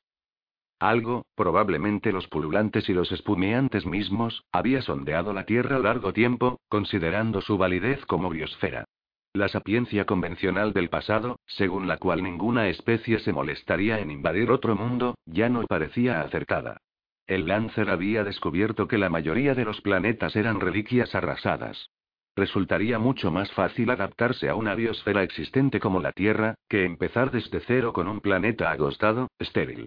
[0.79, 7.41] Algo, probablemente los pululantes y los espumeantes mismos, había sondeado la Tierra largo tiempo, considerando
[7.41, 8.85] su validez como biosfera.
[9.33, 14.77] La sapiencia convencional del pasado, según la cual ninguna especie se molestaría en invadir otro
[14.77, 16.79] mundo, ya no parecía acertada.
[17.27, 21.91] El Lancer había descubierto que la mayoría de los planetas eran reliquias arrasadas.
[22.37, 27.61] Resultaría mucho más fácil adaptarse a una biosfera existente como la Tierra, que empezar desde
[27.61, 29.87] cero con un planeta agostado, estéril.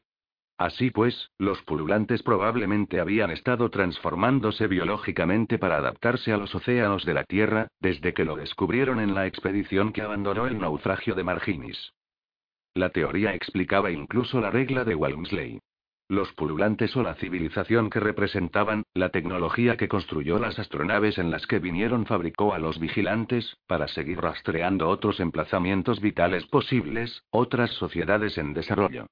[0.60, 7.14] Así pues, los pululantes probablemente habían estado transformándose biológicamente para adaptarse a los océanos de
[7.14, 11.94] la Tierra, desde que lo descubrieron en la expedición que abandonó el naufragio de Marginis.
[12.74, 15.60] La teoría explicaba incluso la regla de Walmsley.
[16.10, 21.48] Los pululantes o la civilización que representaban, la tecnología que construyó las astronaves en las
[21.48, 28.38] que vinieron fabricó a los vigilantes, para seguir rastreando otros emplazamientos vitales posibles, otras sociedades
[28.38, 29.08] en desarrollo.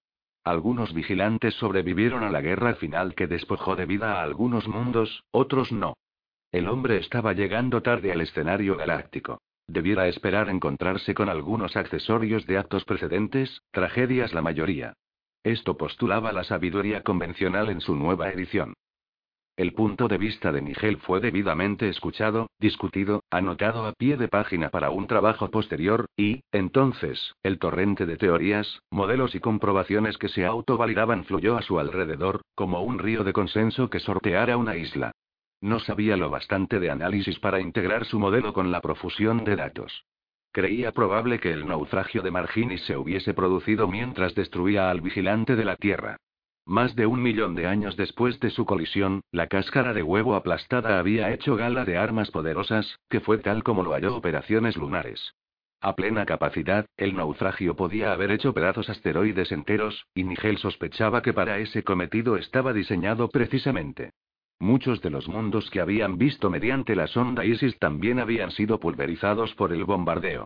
[0.47, 5.73] Algunos vigilantes sobrevivieron a la guerra final que despojó de vida a algunos mundos, otros
[5.73, 5.97] no.
[6.53, 9.41] El hombre estaba llegando tarde al escenario galáctico.
[9.67, 14.93] Debiera esperar encontrarse con algunos accesorios de actos precedentes, tragedias la mayoría.
[15.43, 18.73] Esto postulaba la sabiduría convencional en su nueva edición.
[19.57, 24.69] El punto de vista de Nigel fue debidamente escuchado, discutido, anotado a pie de página
[24.69, 30.45] para un trabajo posterior, y, entonces, el torrente de teorías, modelos y comprobaciones que se
[30.45, 35.11] autovalidaban fluyó a su alrededor, como un río de consenso que sorteara una isla.
[35.59, 40.05] No sabía lo bastante de análisis para integrar su modelo con la profusión de datos.
[40.51, 45.65] Creía probable que el naufragio de Marginis se hubiese producido mientras destruía al vigilante de
[45.65, 46.17] la Tierra.
[46.67, 50.99] Más de un millón de años después de su colisión, la cáscara de huevo aplastada
[50.99, 55.33] había hecho gala de armas poderosas, que fue tal como lo halló operaciones lunares.
[55.79, 61.31] A plena capacidad, el naufragio podía haber hecho pedazos asteroides enteros, y Nigel sospechaba que
[61.31, 64.09] para ese cometido estaba diseñado precisamente.
[64.59, 69.55] Muchos de los mundos que habían visto mediante la sonda Isis también habían sido pulverizados
[69.55, 70.43] por el bombardeo.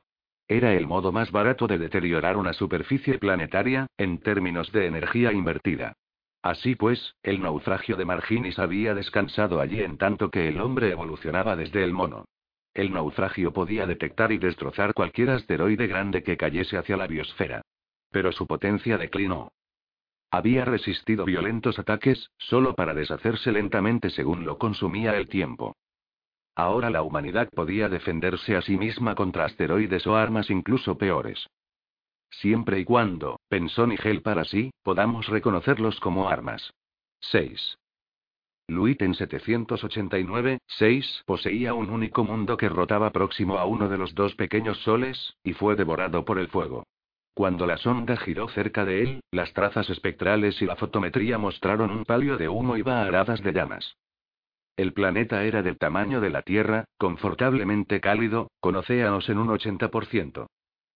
[0.47, 5.95] Era el modo más barato de deteriorar una superficie planetaria, en términos de energía invertida.
[6.41, 11.55] Así pues, el naufragio de Marginis había descansado allí en tanto que el hombre evolucionaba
[11.55, 12.25] desde el mono.
[12.73, 17.61] El naufragio podía detectar y destrozar cualquier asteroide grande que cayese hacia la biosfera.
[18.09, 19.51] Pero su potencia declinó.
[20.31, 25.75] Había resistido violentos ataques, solo para deshacerse lentamente según lo consumía el tiempo.
[26.55, 31.47] Ahora la humanidad podía defenderse a sí misma contra asteroides o armas incluso peores.
[32.31, 36.73] Siempre y cuando, pensó Nigel para sí, podamos reconocerlos como armas.
[37.19, 37.77] 6.
[38.67, 44.77] Luiten 789-6 poseía un único mundo que rotaba próximo a uno de los dos pequeños
[44.79, 46.85] soles, y fue devorado por el fuego.
[47.33, 52.05] Cuando la sonda giró cerca de él, las trazas espectrales y la fotometría mostraron un
[52.05, 53.97] palio de humo y aradas de llamas.
[54.77, 60.47] El planeta era del tamaño de la Tierra, confortablemente cálido, con océanos en un 80%.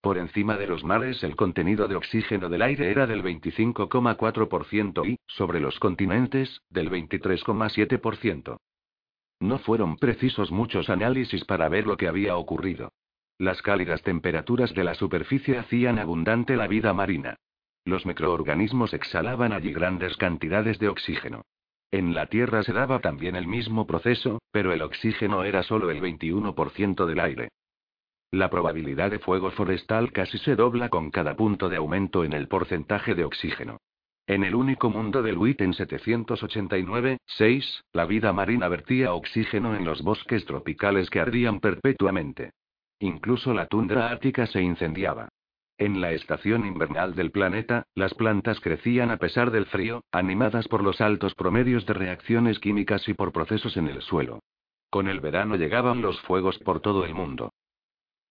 [0.06, 5.18] Por encima de los mares el contenido de oxígeno del aire era del 25,4% y,
[5.26, 8.60] sobre los continentes, del 23,7%.
[9.40, 12.91] No fueron precisos muchos análisis para ver lo que había ocurrido.
[13.40, 17.38] Las cálidas temperaturas de la superficie hacían abundante la vida marina.
[17.84, 21.45] Los microorganismos exhalaban allí grandes cantidades de oxígeno.
[21.90, 25.99] En la Tierra se daba también el mismo proceso, pero el oxígeno era solo el
[25.99, 27.49] 21% del aire.
[28.31, 32.47] La probabilidad de fuego forestal casi se dobla con cada punto de aumento en el
[32.47, 33.77] porcentaje de oxígeno.
[34.27, 39.85] En el único mundo del WIT en 789, 6, la vida marina vertía oxígeno en
[39.85, 42.52] los bosques tropicales que ardían perpetuamente.
[42.99, 45.30] Incluso la tundra ártica se incendiaba.
[45.77, 50.81] En la estación invernal del planeta, las plantas crecían a pesar del frío, animadas por
[50.81, 54.39] los altos promedios de reacciones químicas y por procesos en el suelo.
[54.89, 57.52] Con el verano llegaban los fuegos por todo el mundo.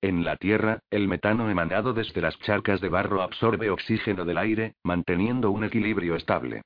[0.05, 4.75] En la Tierra, el metano emanado desde las charcas de barro absorbe oxígeno del aire,
[4.83, 6.61] manteniendo un equilibrio estable.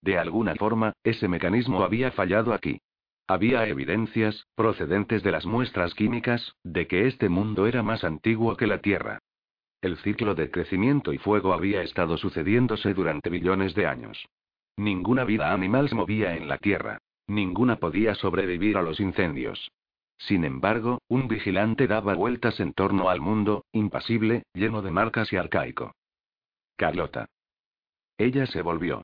[0.00, 2.78] De alguna forma, ese mecanismo había fallado aquí.
[3.26, 8.68] Había evidencias, procedentes de las muestras químicas, de que este mundo era más antiguo que
[8.68, 9.18] la Tierra.
[9.82, 14.24] El ciclo de crecimiento y fuego había estado sucediéndose durante billones de años.
[14.76, 16.98] Ninguna vida animal se movía en la Tierra.
[17.26, 19.72] Ninguna podía sobrevivir a los incendios.
[20.18, 25.36] Sin embargo, un vigilante daba vueltas en torno al mundo, impasible, lleno de marcas y
[25.36, 25.94] arcaico.
[26.76, 27.26] Carlota.
[28.18, 29.02] Ella se volvió.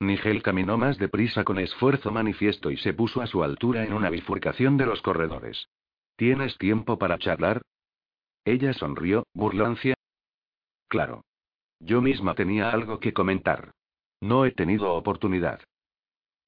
[0.00, 4.10] Nigel caminó más deprisa con esfuerzo manifiesto y se puso a su altura en una
[4.10, 5.68] bifurcación de los corredores.
[6.16, 7.62] ¿Tienes tiempo para charlar?
[8.44, 9.94] Ella sonrió, burlancia.
[10.88, 11.24] Claro.
[11.78, 13.72] Yo misma tenía algo que comentar.
[14.20, 15.60] No he tenido oportunidad.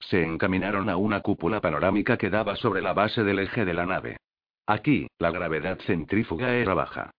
[0.08, 3.86] Se encaminaron a una cúpula panorámica que daba sobre la base del eje de la
[3.86, 4.18] nave.
[4.66, 7.10] Aquí, la gravedad centrífuga era baja.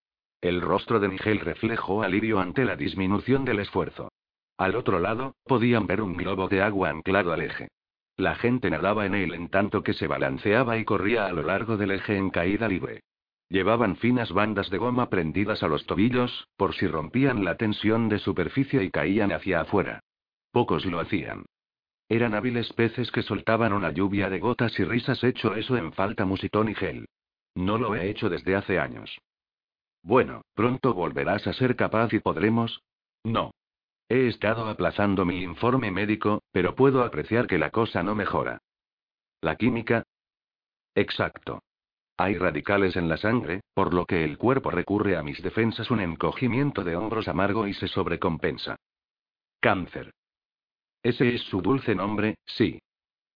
[0.41, 4.09] El rostro de Nigel reflejó alivio ante la disminución del esfuerzo.
[4.57, 7.69] Al otro lado, podían ver un globo de agua anclado al eje.
[8.17, 11.77] La gente nadaba en él en tanto que se balanceaba y corría a lo largo
[11.77, 13.01] del eje en caída libre.
[13.49, 18.19] Llevaban finas bandas de goma prendidas a los tobillos, por si rompían la tensión de
[18.19, 19.99] superficie y caían hacia afuera.
[20.51, 21.45] Pocos lo hacían.
[22.07, 26.25] Eran hábiles peces que soltaban una lluvia de gotas y risas hecho eso en falta
[26.25, 27.07] musitón y gel.
[27.55, 29.17] No lo he hecho desde hace años.
[30.03, 32.83] Bueno, pronto volverás a ser capaz y podremos.
[33.23, 33.51] No.
[34.07, 38.59] He estado aplazando mi informe médico, pero puedo apreciar que la cosa no mejora.
[39.41, 40.03] ¿La química?
[40.93, 41.63] Exacto.
[42.17, 45.99] Hay radicales en la sangre, por lo que el cuerpo recurre a mis defensas un
[45.99, 48.77] encogimiento de hombros amargo y se sobrecompensa.
[49.59, 50.13] Cáncer.
[51.05, 52.79] Ese es su dulce nombre, sí.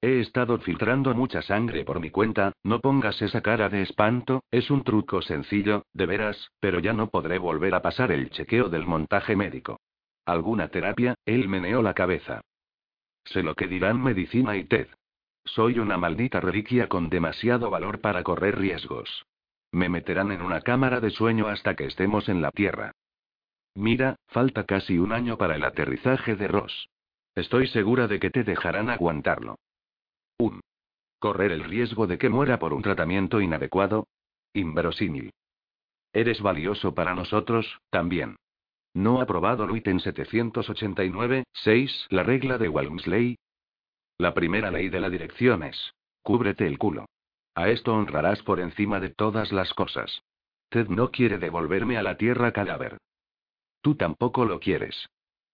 [0.02, 4.72] He estado filtrando mucha sangre por mi cuenta, no pongas esa cara de espanto, es
[4.72, 8.88] un truco sencillo, de veras, pero ya no podré volver a pasar el chequeo del
[8.88, 9.80] montaje médico.
[10.26, 11.14] ¿Alguna terapia?
[11.26, 12.42] Él meneó la cabeza.
[13.26, 14.88] Sé lo que dirán medicina y TED.
[15.46, 19.28] Soy una maldita reliquia con demasiado valor para correr riesgos.
[19.72, 22.94] Me meterán en una cámara de sueño hasta que estemos en la Tierra.
[23.76, 26.90] Mira, falta casi un año para el aterrizaje de Ross.
[27.40, 29.60] Estoy segura de que te dejarán aguantarlo.
[30.40, 30.60] 1.
[31.20, 34.08] Correr el riesgo de que muera por un tratamiento inadecuado.
[34.54, 35.32] Inverosímil.
[36.12, 38.36] Eres valioso para nosotros, también.
[38.94, 42.08] No aprobado Luiten 789, 6.
[42.10, 43.38] La regla de Walmsley.
[44.18, 47.06] La primera ley de la dirección es: cúbrete el culo.
[47.56, 50.24] A esto honrarás por encima de todas las cosas.
[50.68, 52.98] Ted no quiere devolverme a la tierra cadáver.
[53.82, 55.08] Tú tampoco lo quieres.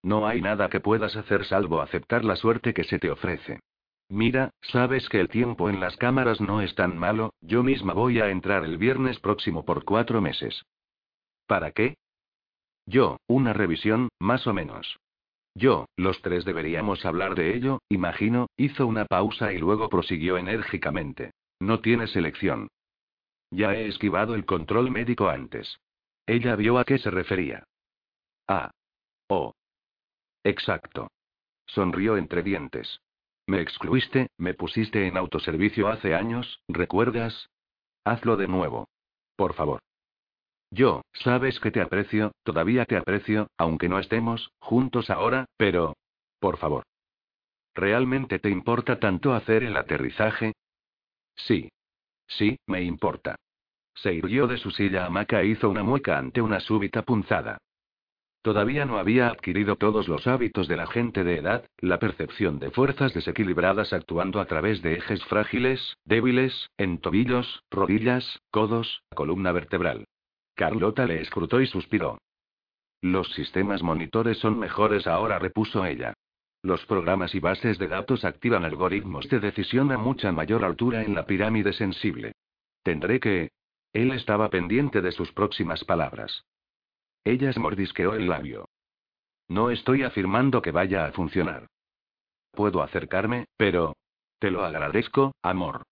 [0.06, 3.61] No hay nada que puedas hacer salvo aceptar la suerte que se te ofrece.
[4.07, 8.19] Mira, sabes que el tiempo en las cámaras no es tan malo, yo misma voy
[8.19, 10.64] a entrar el viernes próximo por cuatro meses.
[11.48, 11.98] ¿Para qué?
[12.86, 14.95] Yo, una revisión, más o menos.
[15.56, 21.32] Yo, los tres deberíamos hablar de ello, imagino, hizo una pausa y luego prosiguió enérgicamente.
[21.60, 22.68] No tienes elección.
[23.49, 25.80] Ya he esquivado el control médico antes.
[26.27, 27.64] Ella vio a qué se refería.
[28.48, 28.69] Ah.
[29.30, 29.56] Oh.
[30.46, 31.10] Exacto.
[31.66, 33.02] Sonrió entre dientes.
[33.48, 37.50] Me excluiste, me pusiste en autoservicio hace años, ¿recuerdas?
[38.04, 38.88] Hazlo de nuevo.
[39.36, 39.82] Por favor.
[40.70, 45.96] Yo, sabes que te aprecio, todavía te aprecio, aunque no estemos juntos ahora, pero...
[46.40, 46.84] Por favor.
[47.74, 50.54] ¿Realmente te importa tanto hacer el aterrizaje?
[51.36, 51.70] Sí.
[52.28, 53.36] Sí, me importa.
[53.96, 57.58] Se irguió de su silla hamaca e hizo una mueca ante una súbita punzada.
[58.46, 62.70] Todavía no había adquirido todos los hábitos de la gente de edad, la percepción de
[62.70, 70.06] fuerzas desequilibradas actuando a través de ejes frágiles, débiles, en tobillos, rodillas, codos, columna vertebral.
[70.54, 72.20] Carlota le escrutó y suspiró.
[73.02, 76.14] Los sistemas monitores son mejores ahora, repuso ella.
[76.62, 81.16] Los programas y bases de datos activan algoritmos de decisión a mucha mayor altura en
[81.16, 82.34] la pirámide sensible.
[82.84, 83.50] Tendré que...
[83.92, 86.46] Él estaba pendiente de sus próximas palabras.
[87.26, 88.69] Ella se mordisqueó el labio.
[89.47, 91.68] No estoy afirmando que vaya a funcionar.
[92.52, 93.95] Puedo acercarme, pero...
[94.39, 95.84] Te lo agradezco, amor.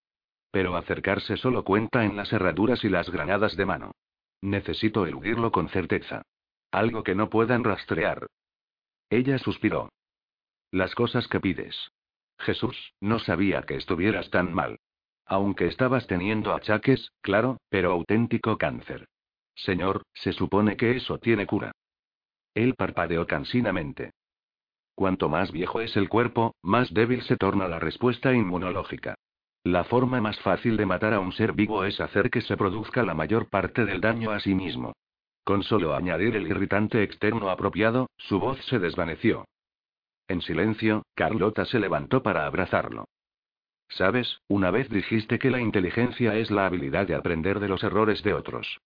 [0.51, 3.91] Pero acercarse solo cuenta en las herraduras y las granadas de mano.
[4.41, 6.21] Necesito eludirlo con certeza.
[6.71, 8.27] Algo que no puedan rastrear.
[9.09, 9.89] Ella suspiró.
[10.71, 11.91] Las cosas que pides.
[12.37, 14.79] Jesús, no sabía que estuvieras tan mal.
[15.25, 19.07] Aunque estabas teniendo achaques, claro, pero auténtico cáncer.
[19.55, 21.71] Señor, se supone que eso tiene cura.
[22.53, 24.11] Él parpadeó cansinamente.
[24.95, 29.15] Cuanto más viejo es el cuerpo, más débil se torna la respuesta inmunológica.
[29.63, 33.03] La forma más fácil de matar a un ser vivo es hacer que se produzca
[33.03, 34.93] la mayor parte del daño a sí mismo.
[35.43, 39.45] Con solo añadir el irritante externo apropiado, su voz se desvaneció.
[40.27, 43.05] En silencio, Carlota se levantó para abrazarlo.
[43.89, 48.23] Sabes, una vez dijiste que la inteligencia es la habilidad de aprender de los errores
[48.23, 48.79] de otros.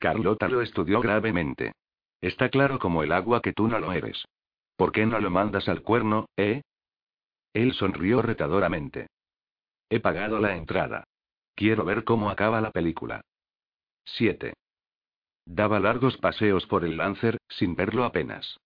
[0.00, 1.74] Carlota lo estudió gravemente.
[2.22, 4.24] Está claro como el agua que tú no lo eres.
[4.76, 6.62] ¿Por qué no lo mandas al cuerno, eh?
[7.52, 9.08] Él sonrió retadoramente.
[9.90, 11.04] He pagado la entrada.
[11.54, 13.20] Quiero ver cómo acaba la película.
[14.06, 14.54] 7.
[15.44, 18.56] Daba largos paseos por el Lancer, sin verlo apenas.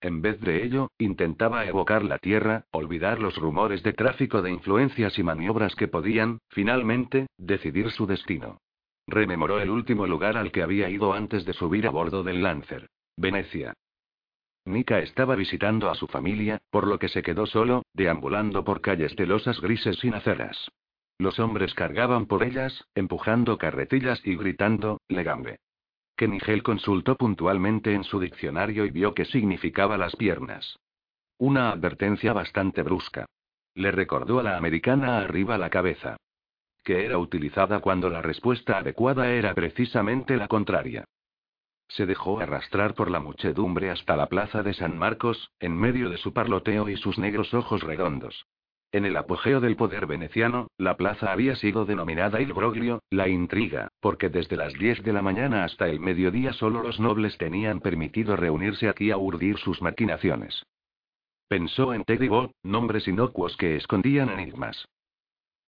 [0.00, 5.18] En vez de ello, intentaba evocar la Tierra, olvidar los rumores de tráfico de influencias
[5.18, 8.58] y maniobras que podían, finalmente, decidir su destino.
[9.06, 12.88] Rememoró el último lugar al que había ido antes de subir a bordo del Lancer.
[13.16, 13.74] Venecia.
[14.64, 19.14] Nika estaba visitando a su familia, por lo que se quedó solo, deambulando por calles
[19.14, 20.70] de losas grises sin aceras.
[21.18, 25.58] Los hombres cargaban por ellas, empujando carretillas y gritando, legambe.
[26.16, 30.78] Que Nigel consultó puntualmente en su diccionario y vio qué significaba las piernas.
[31.38, 33.26] Una advertencia bastante brusca.
[33.74, 36.16] Le recordó a la americana arriba la cabeza
[36.84, 41.04] que era utilizada cuando la respuesta adecuada era precisamente la contraria.
[41.88, 46.18] Se dejó arrastrar por la muchedumbre hasta la plaza de San Marcos, en medio de
[46.18, 48.46] su parloteo y sus negros ojos redondos.
[48.92, 53.88] En el apogeo del poder veneciano, la plaza había sido denominada Il Broglio, la intriga,
[54.00, 58.36] porque desde las 10 de la mañana hasta el mediodía solo los nobles tenían permitido
[58.36, 60.64] reunirse aquí a urdir sus maquinaciones.
[61.48, 62.28] Pensó en Teddy
[62.62, 64.86] nombres inocuos que escondían enigmas.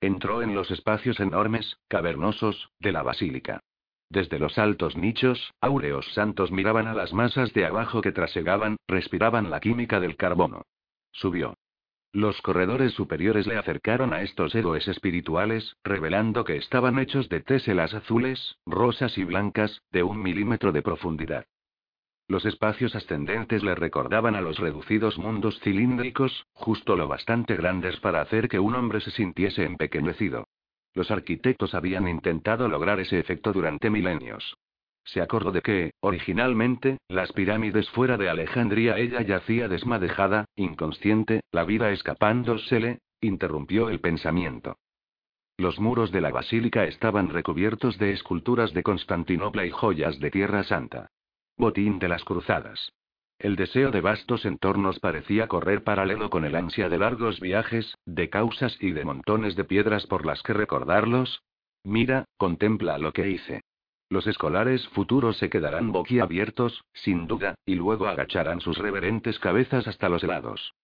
[0.07, 3.65] Entró en los espacios enormes, cavernosos, de la basílica.
[4.09, 9.51] Desde los altos nichos, áureos santos miraban a las masas de abajo que trasegaban, respiraban
[9.51, 10.62] la química del carbono.
[11.11, 11.55] Subió.
[12.12, 17.93] Los corredores superiores le acercaron a estos héroes espirituales, revelando que estaban hechos de téselas
[17.93, 21.47] azules, rosas y blancas, de un milímetro de profundidad.
[22.28, 28.20] Los espacios ascendentes le recordaban a los reducidos mundos cilíndricos, justo lo bastante grandes para
[28.20, 30.48] hacer que un hombre se sintiese empequeñecido.
[30.93, 34.57] Los arquitectos habían intentado lograr ese efecto durante milenios.
[35.05, 41.65] Se acordó de que, originalmente, las pirámides fuera de Alejandría ella yacía desmadejada, inconsciente, la
[41.65, 44.78] vida escapándosele, interrumpió el pensamiento.
[45.59, 50.65] Los muros de la basílica estaban recubiertos de esculturas de Constantinopla y joyas de Tierra
[50.65, 51.09] Santa.
[51.57, 52.93] Botín de las cruzadas.
[53.39, 58.31] El deseo de vastos entornos parecía correr paralelo con el ansia de largos viajes, de
[58.31, 61.43] causas y de montones de piedras por las que recordarlos.
[61.85, 63.62] Mira, contempla lo que hice.
[64.09, 70.09] Los escolares futuros se quedarán boquiabiertos, sin duda, y luego agacharán sus reverentes cabezas hasta
[70.09, 70.74] los lados.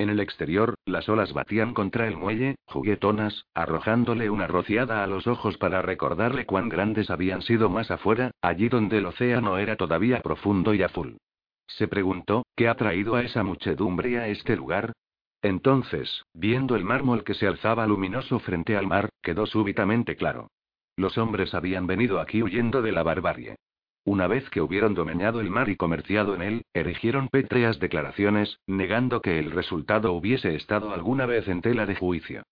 [0.00, 5.26] En el exterior, las olas batían contra el muelle, juguetonas, arrojándole una rociada a los
[5.26, 10.22] ojos para recordarle cuán grandes habían sido más afuera, allí donde el océano era todavía
[10.22, 11.18] profundo y azul.
[11.66, 14.94] Se preguntó, ¿qué ha traído a esa muchedumbre a este lugar?
[15.42, 20.48] Entonces, viendo el mármol que se alzaba luminoso frente al mar, quedó súbitamente claro.
[20.96, 23.56] Los hombres habían venido aquí huyendo de la barbarie.
[24.04, 29.20] Una vez que hubieron dominado el mar y comerciado en él, erigieron pétreas declaraciones, negando
[29.20, 32.42] que el resultado hubiese estado alguna vez en tela de juicio.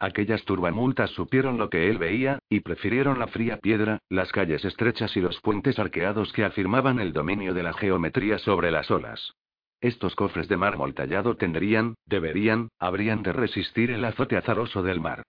[0.00, 5.16] Aquellas turbamultas supieron lo que él veía, y prefirieron la fría piedra, las calles estrechas
[5.16, 9.34] y los puentes arqueados que afirmaban el dominio de la geometría sobre las olas.
[9.80, 15.22] estos cofres de mármol tallado tendrían, deberían, habrían de resistir el azote azaroso del mar.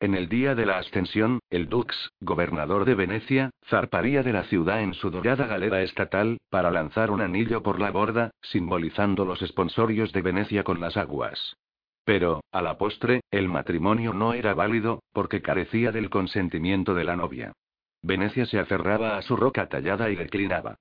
[0.00, 4.80] En el día de la ascensión, el Dux, gobernador de Venecia, zarparía de la ciudad
[4.80, 10.12] en su dorada galera estatal, para lanzar un anillo por la borda, simbolizando los esponsorios
[10.12, 11.56] de Venecia con las aguas.
[12.04, 17.16] Pero, a la postre, el matrimonio no era válido, porque carecía del consentimiento de la
[17.16, 17.52] novia.
[18.00, 20.76] Venecia se aferraba a su roca tallada y declinaba.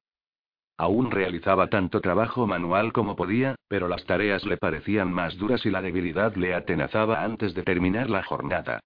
[0.77, 5.71] Aún realizaba tanto trabajo manual como podía, pero las tareas le parecían más duras y
[5.71, 8.79] la debilidad le atenazaba antes de terminar la jornada.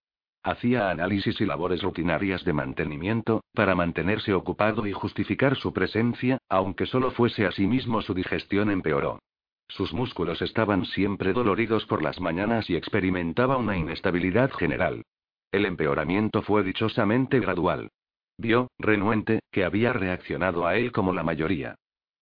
[0.43, 6.87] Hacía análisis y labores rutinarias de mantenimiento, para mantenerse ocupado y justificar su presencia, aunque
[6.87, 9.19] solo fuese a sí mismo su digestión empeoró.
[9.67, 15.03] Sus músculos estaban siempre doloridos por las mañanas y experimentaba una inestabilidad general.
[15.51, 17.89] El empeoramiento fue dichosamente gradual.
[18.37, 21.75] Vio, renuente, que había reaccionado a él como la mayoría.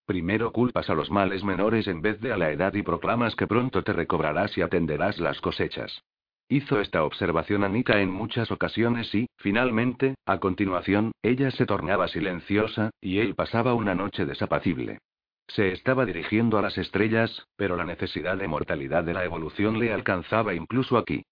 [0.04, 3.46] Primero culpas a los males menores en vez de a la edad y proclamas que
[3.46, 6.02] pronto te recobrarás y atenderás las cosechas.
[6.52, 12.08] Hizo esta observación a Nika en muchas ocasiones y, finalmente, a continuación, ella se tornaba
[12.08, 14.98] silenciosa, y él pasaba una noche desapacible.
[15.46, 19.92] Se estaba dirigiendo a las estrellas, pero la necesidad de mortalidad de la evolución le
[19.92, 21.22] alcanzaba incluso aquí.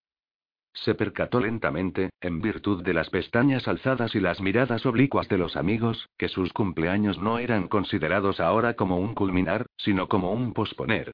[0.73, 5.57] Se percató lentamente, en virtud de las pestañas alzadas y las miradas oblicuas de los
[5.57, 11.11] amigos, que sus cumpleaños no eran considerados ahora como un culminar, sino como un posponer.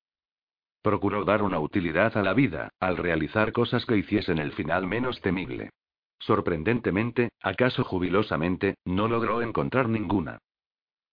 [0.84, 5.18] Procuró dar una utilidad a la vida, al realizar cosas que hiciesen el final menos
[5.22, 5.70] temible.
[6.18, 10.40] Sorprendentemente, acaso jubilosamente, no logró encontrar ninguna.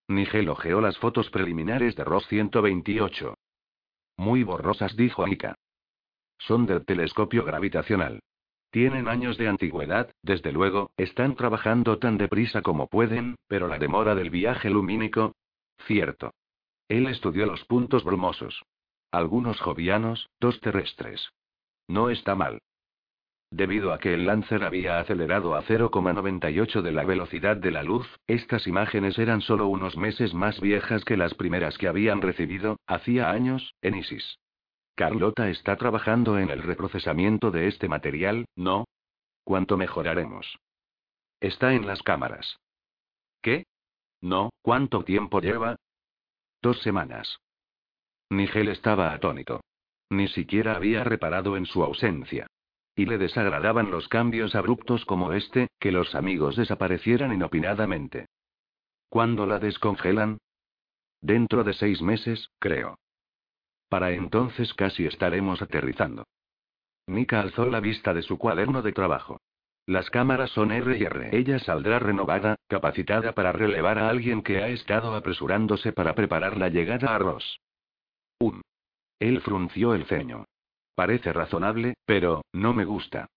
[0.10, 3.34] Nigel ojeó las fotos preliminares de Ross 128.
[4.18, 5.56] Muy borrosas, dijo Anika.
[6.38, 8.20] Son del telescopio gravitacional.
[8.72, 14.16] Tienen años de antigüedad, desde luego, están trabajando tan deprisa como pueden, pero la demora
[14.16, 15.34] del viaje lumínico.
[15.88, 16.34] Cierto.
[16.90, 18.62] Él estudió los puntos brumosos.
[19.12, 21.32] Algunos jovianos, dos terrestres.
[21.88, 22.62] No está mal.
[23.52, 28.08] Debido a que el Lancer había acelerado a 0,98 de la velocidad de la luz,
[28.26, 33.30] estas imágenes eran solo unos meses más viejas que las primeras que habían recibido, hacía
[33.30, 34.40] años, en Isis.
[34.96, 38.86] Carlota está trabajando en el reprocesamiento de este material, ¿no?
[39.44, 40.58] ¿Cuánto mejoraremos?
[41.42, 42.58] Está en las cámaras.
[43.42, 43.66] ¿Qué?
[44.22, 45.76] No, ¿cuánto tiempo lleva?
[46.62, 47.40] Dos semanas.
[48.32, 49.60] Nigel estaba atónito.
[50.10, 52.48] Ni siquiera había reparado en su ausencia.
[52.96, 58.28] Y le desagradaban los cambios abruptos como este, que los amigos desaparecieran inopinadamente.
[59.10, 60.38] ¿Cuándo la descongelan?
[61.20, 62.98] Dentro de seis meses, creo.
[63.90, 66.24] Para entonces casi estaremos aterrizando.
[67.08, 69.42] Mika alzó la vista de su cuaderno de trabajo.
[69.86, 71.36] Las cámaras son R y R.
[71.36, 76.70] Ella saldrá renovada, capacitada para relevar a alguien que ha estado apresurándose para preparar la
[76.70, 77.60] llegada a Ross.
[78.42, 78.64] Un.
[79.20, 80.46] Él frunció el ceño.
[80.96, 83.28] Parece razonable, pero, no me gusta.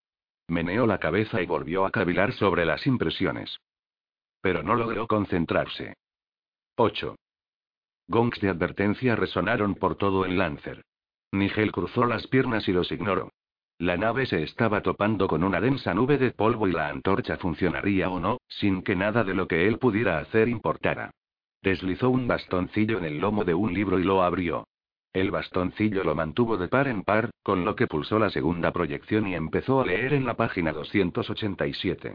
[0.48, 3.58] Meneó la cabeza y volvió a cavilar sobre las impresiones.
[4.40, 5.94] Pero no logró concentrarse.
[6.76, 7.16] 8.
[8.08, 10.82] Gongs de advertencia resonaron por todo el Lancer.
[11.32, 13.30] Nigel cruzó las piernas y los ignoró.
[13.78, 18.08] La nave se estaba topando con una densa nube de polvo y la antorcha funcionaría
[18.08, 21.10] o no, sin que nada de lo que él pudiera hacer importara.
[21.60, 24.66] Deslizó un bastoncillo en el lomo de un libro y lo abrió.
[25.14, 29.28] El bastoncillo lo mantuvo de par en par, con lo que pulsó la segunda proyección
[29.28, 32.14] y empezó a leer en la página 287.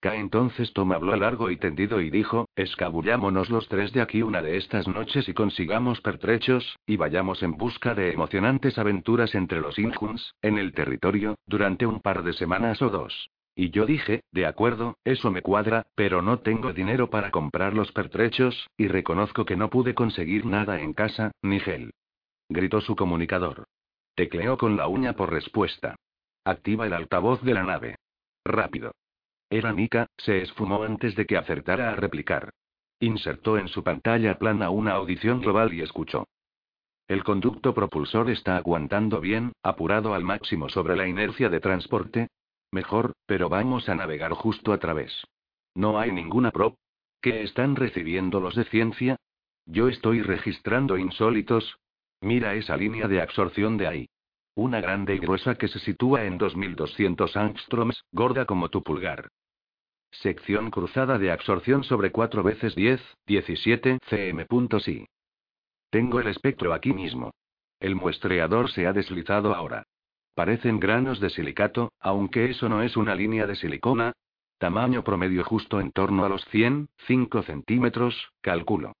[0.00, 4.40] K entonces Tom habló largo y tendido y dijo, escabullámonos los tres de aquí una
[4.40, 9.78] de estas noches y consigamos pertrechos, y vayamos en busca de emocionantes aventuras entre los
[9.78, 13.28] Inhuns, en el territorio, durante un par de semanas o dos.
[13.54, 17.92] Y yo dije, de acuerdo, eso me cuadra, pero no tengo dinero para comprar los
[17.92, 21.92] pertrechos, y reconozco que no pude conseguir nada en casa, ni gel
[22.48, 23.64] gritó su comunicador.
[24.14, 25.96] Tecleó con la uña por respuesta.
[26.44, 27.96] Activa el altavoz de la nave.
[28.44, 28.92] Rápido.
[29.50, 32.50] Era Nika, se esfumó antes de que acertara a replicar.
[33.00, 36.26] Insertó en su pantalla plana una audición global y escuchó.
[37.06, 42.28] El conducto propulsor está aguantando bien, apurado al máximo sobre la inercia de transporte.
[42.70, 45.24] Mejor, pero vamos a navegar justo a través.
[45.74, 46.76] No hay ninguna prop.
[47.22, 49.16] ¿Qué están recibiendo los de ciencia?
[49.64, 51.78] Yo estoy registrando insólitos,
[52.20, 54.08] Mira esa línea de absorción de ahí.
[54.54, 59.28] Una grande y gruesa que se sitúa en 2200 angstroms, gorda como tu pulgar.
[60.10, 64.46] Sección cruzada de absorción sobre 4 veces 10, 17 cm.
[65.90, 67.32] Tengo el espectro aquí mismo.
[67.78, 69.84] El muestreador se ha deslizado ahora.
[70.34, 74.12] Parecen granos de silicato, aunque eso no es una línea de silicona.
[74.58, 78.94] Tamaño promedio justo en torno a los 100, 5 centímetros, calculo.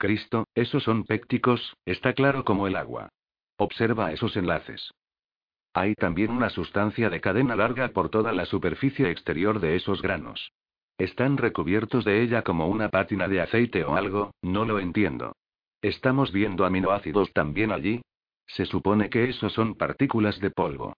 [0.00, 3.10] Cristo, esos son pécticos, está claro como el agua.
[3.58, 4.94] Observa esos enlaces.
[5.74, 10.52] Hay también una sustancia de cadena larga por toda la superficie exterior de esos granos.
[10.96, 15.36] Están recubiertos de ella como una pátina de aceite o algo, no lo entiendo.
[15.82, 18.00] ¿Estamos viendo aminoácidos también allí?
[18.46, 20.94] Se supone que esos son partículas de polvo.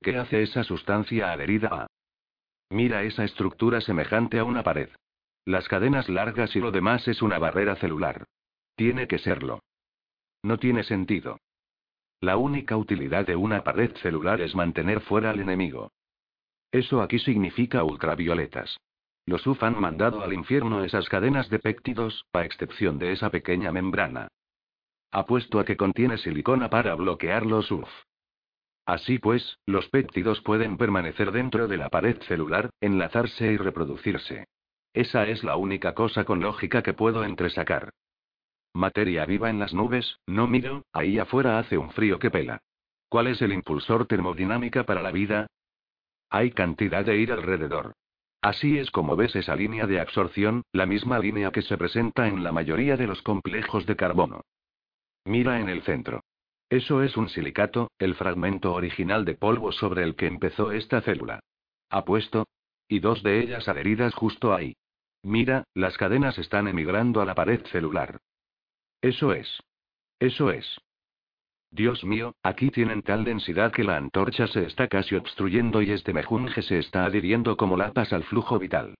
[0.00, 1.86] ¿Qué hace esa sustancia adherida a?
[2.70, 4.88] Mira esa estructura semejante a una pared.
[5.44, 8.24] Las cadenas largas y lo demás es una barrera celular.
[8.76, 9.62] Tiene que serlo.
[10.42, 11.40] No tiene sentido.
[12.20, 15.90] La única utilidad de una pared celular es mantener fuera al enemigo.
[16.70, 18.78] Eso aquí significa ultravioletas.
[19.24, 23.72] Los UF han mandado al infierno esas cadenas de péptidos, a excepción de esa pequeña
[23.72, 24.28] membrana.
[25.10, 27.88] Apuesto a que contiene silicona para bloquear los UF.
[28.84, 34.46] Así pues, los péptidos pueden permanecer dentro de la pared celular, enlazarse y reproducirse.
[34.92, 37.90] Esa es la única cosa con lógica que puedo entresacar.
[38.76, 42.60] Materia viva en las nubes, no miro, ahí afuera hace un frío que pela.
[43.08, 45.46] ¿Cuál es el impulsor termodinámica para la vida?
[46.28, 47.94] Hay cantidad de ir alrededor.
[48.42, 52.44] Así es como ves esa línea de absorción, la misma línea que se presenta en
[52.44, 54.42] la mayoría de los complejos de carbono.
[55.24, 56.22] Mira en el centro.
[56.68, 61.40] Eso es un silicato, el fragmento original de polvo sobre el que empezó esta célula.
[61.88, 62.46] Apuesto.
[62.88, 64.76] Y dos de ellas adheridas justo ahí.
[65.22, 68.20] Mira, las cadenas están emigrando a la pared celular.
[69.06, 69.62] Eso es.
[70.18, 70.66] Eso es.
[71.70, 76.12] Dios mío, aquí tienen tal densidad que la antorcha se está casi obstruyendo y este
[76.12, 78.96] mejunje se está adhiriendo como lapas al flujo vital.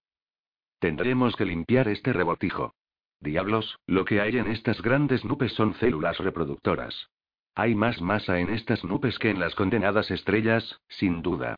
[0.78, 2.72] Tendremos que limpiar este rebotijo.
[3.18, 7.08] Diablos, lo que hay en estas grandes nubes son células reproductoras.
[7.56, 11.56] Hay más masa en estas nubes que en las condenadas estrellas, sin duda.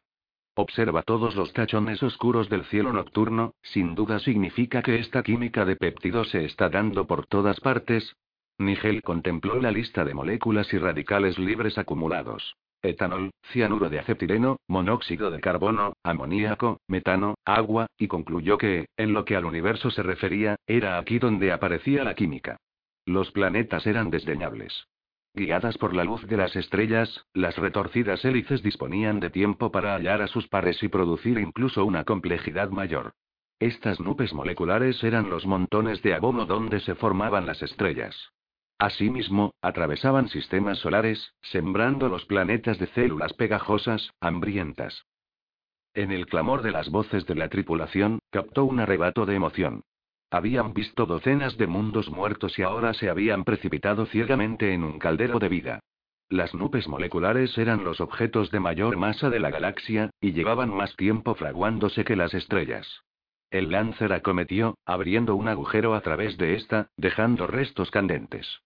[0.54, 5.76] Observa todos los tachones oscuros del cielo nocturno, sin duda significa que esta química de
[5.76, 8.16] péptidos se está dando por todas partes,
[8.58, 12.56] Nigel contempló la lista de moléculas y radicales libres acumulados.
[12.82, 19.24] Etanol, cianuro de acetileno, monóxido de carbono, amoníaco, metano, agua, y concluyó que, en lo
[19.24, 22.56] que al universo se refería, era aquí donde aparecía la química.
[23.06, 24.86] Los planetas eran desdeñables.
[25.34, 30.20] Guiadas por la luz de las estrellas, las retorcidas hélices disponían de tiempo para hallar
[30.20, 33.12] a sus pares y producir incluso una complejidad mayor.
[33.60, 38.32] Estas nubes moleculares eran los montones de abono donde se formaban las estrellas.
[38.78, 45.04] Asimismo, atravesaban sistemas solares, sembrando los planetas de células pegajosas, hambrientas.
[45.94, 49.82] En el clamor de las voces de la tripulación, captó un arrebato de emoción.
[50.30, 55.40] Habían visto docenas de mundos muertos y ahora se habían precipitado ciegamente en un caldero
[55.40, 55.80] de vida.
[56.28, 60.94] Las nubes moleculares eran los objetos de mayor masa de la galaxia, y llevaban más
[60.94, 63.02] tiempo fraguándose que las estrellas.
[63.50, 68.60] El Lancer acometió, abriendo un agujero a través de esta, dejando restos candentes.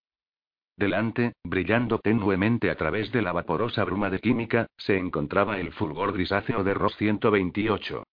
[0.76, 6.12] Delante, brillando tenuemente a través de la vaporosa bruma de química, se encontraba el fulgor
[6.12, 8.04] grisáceo de Ross 128.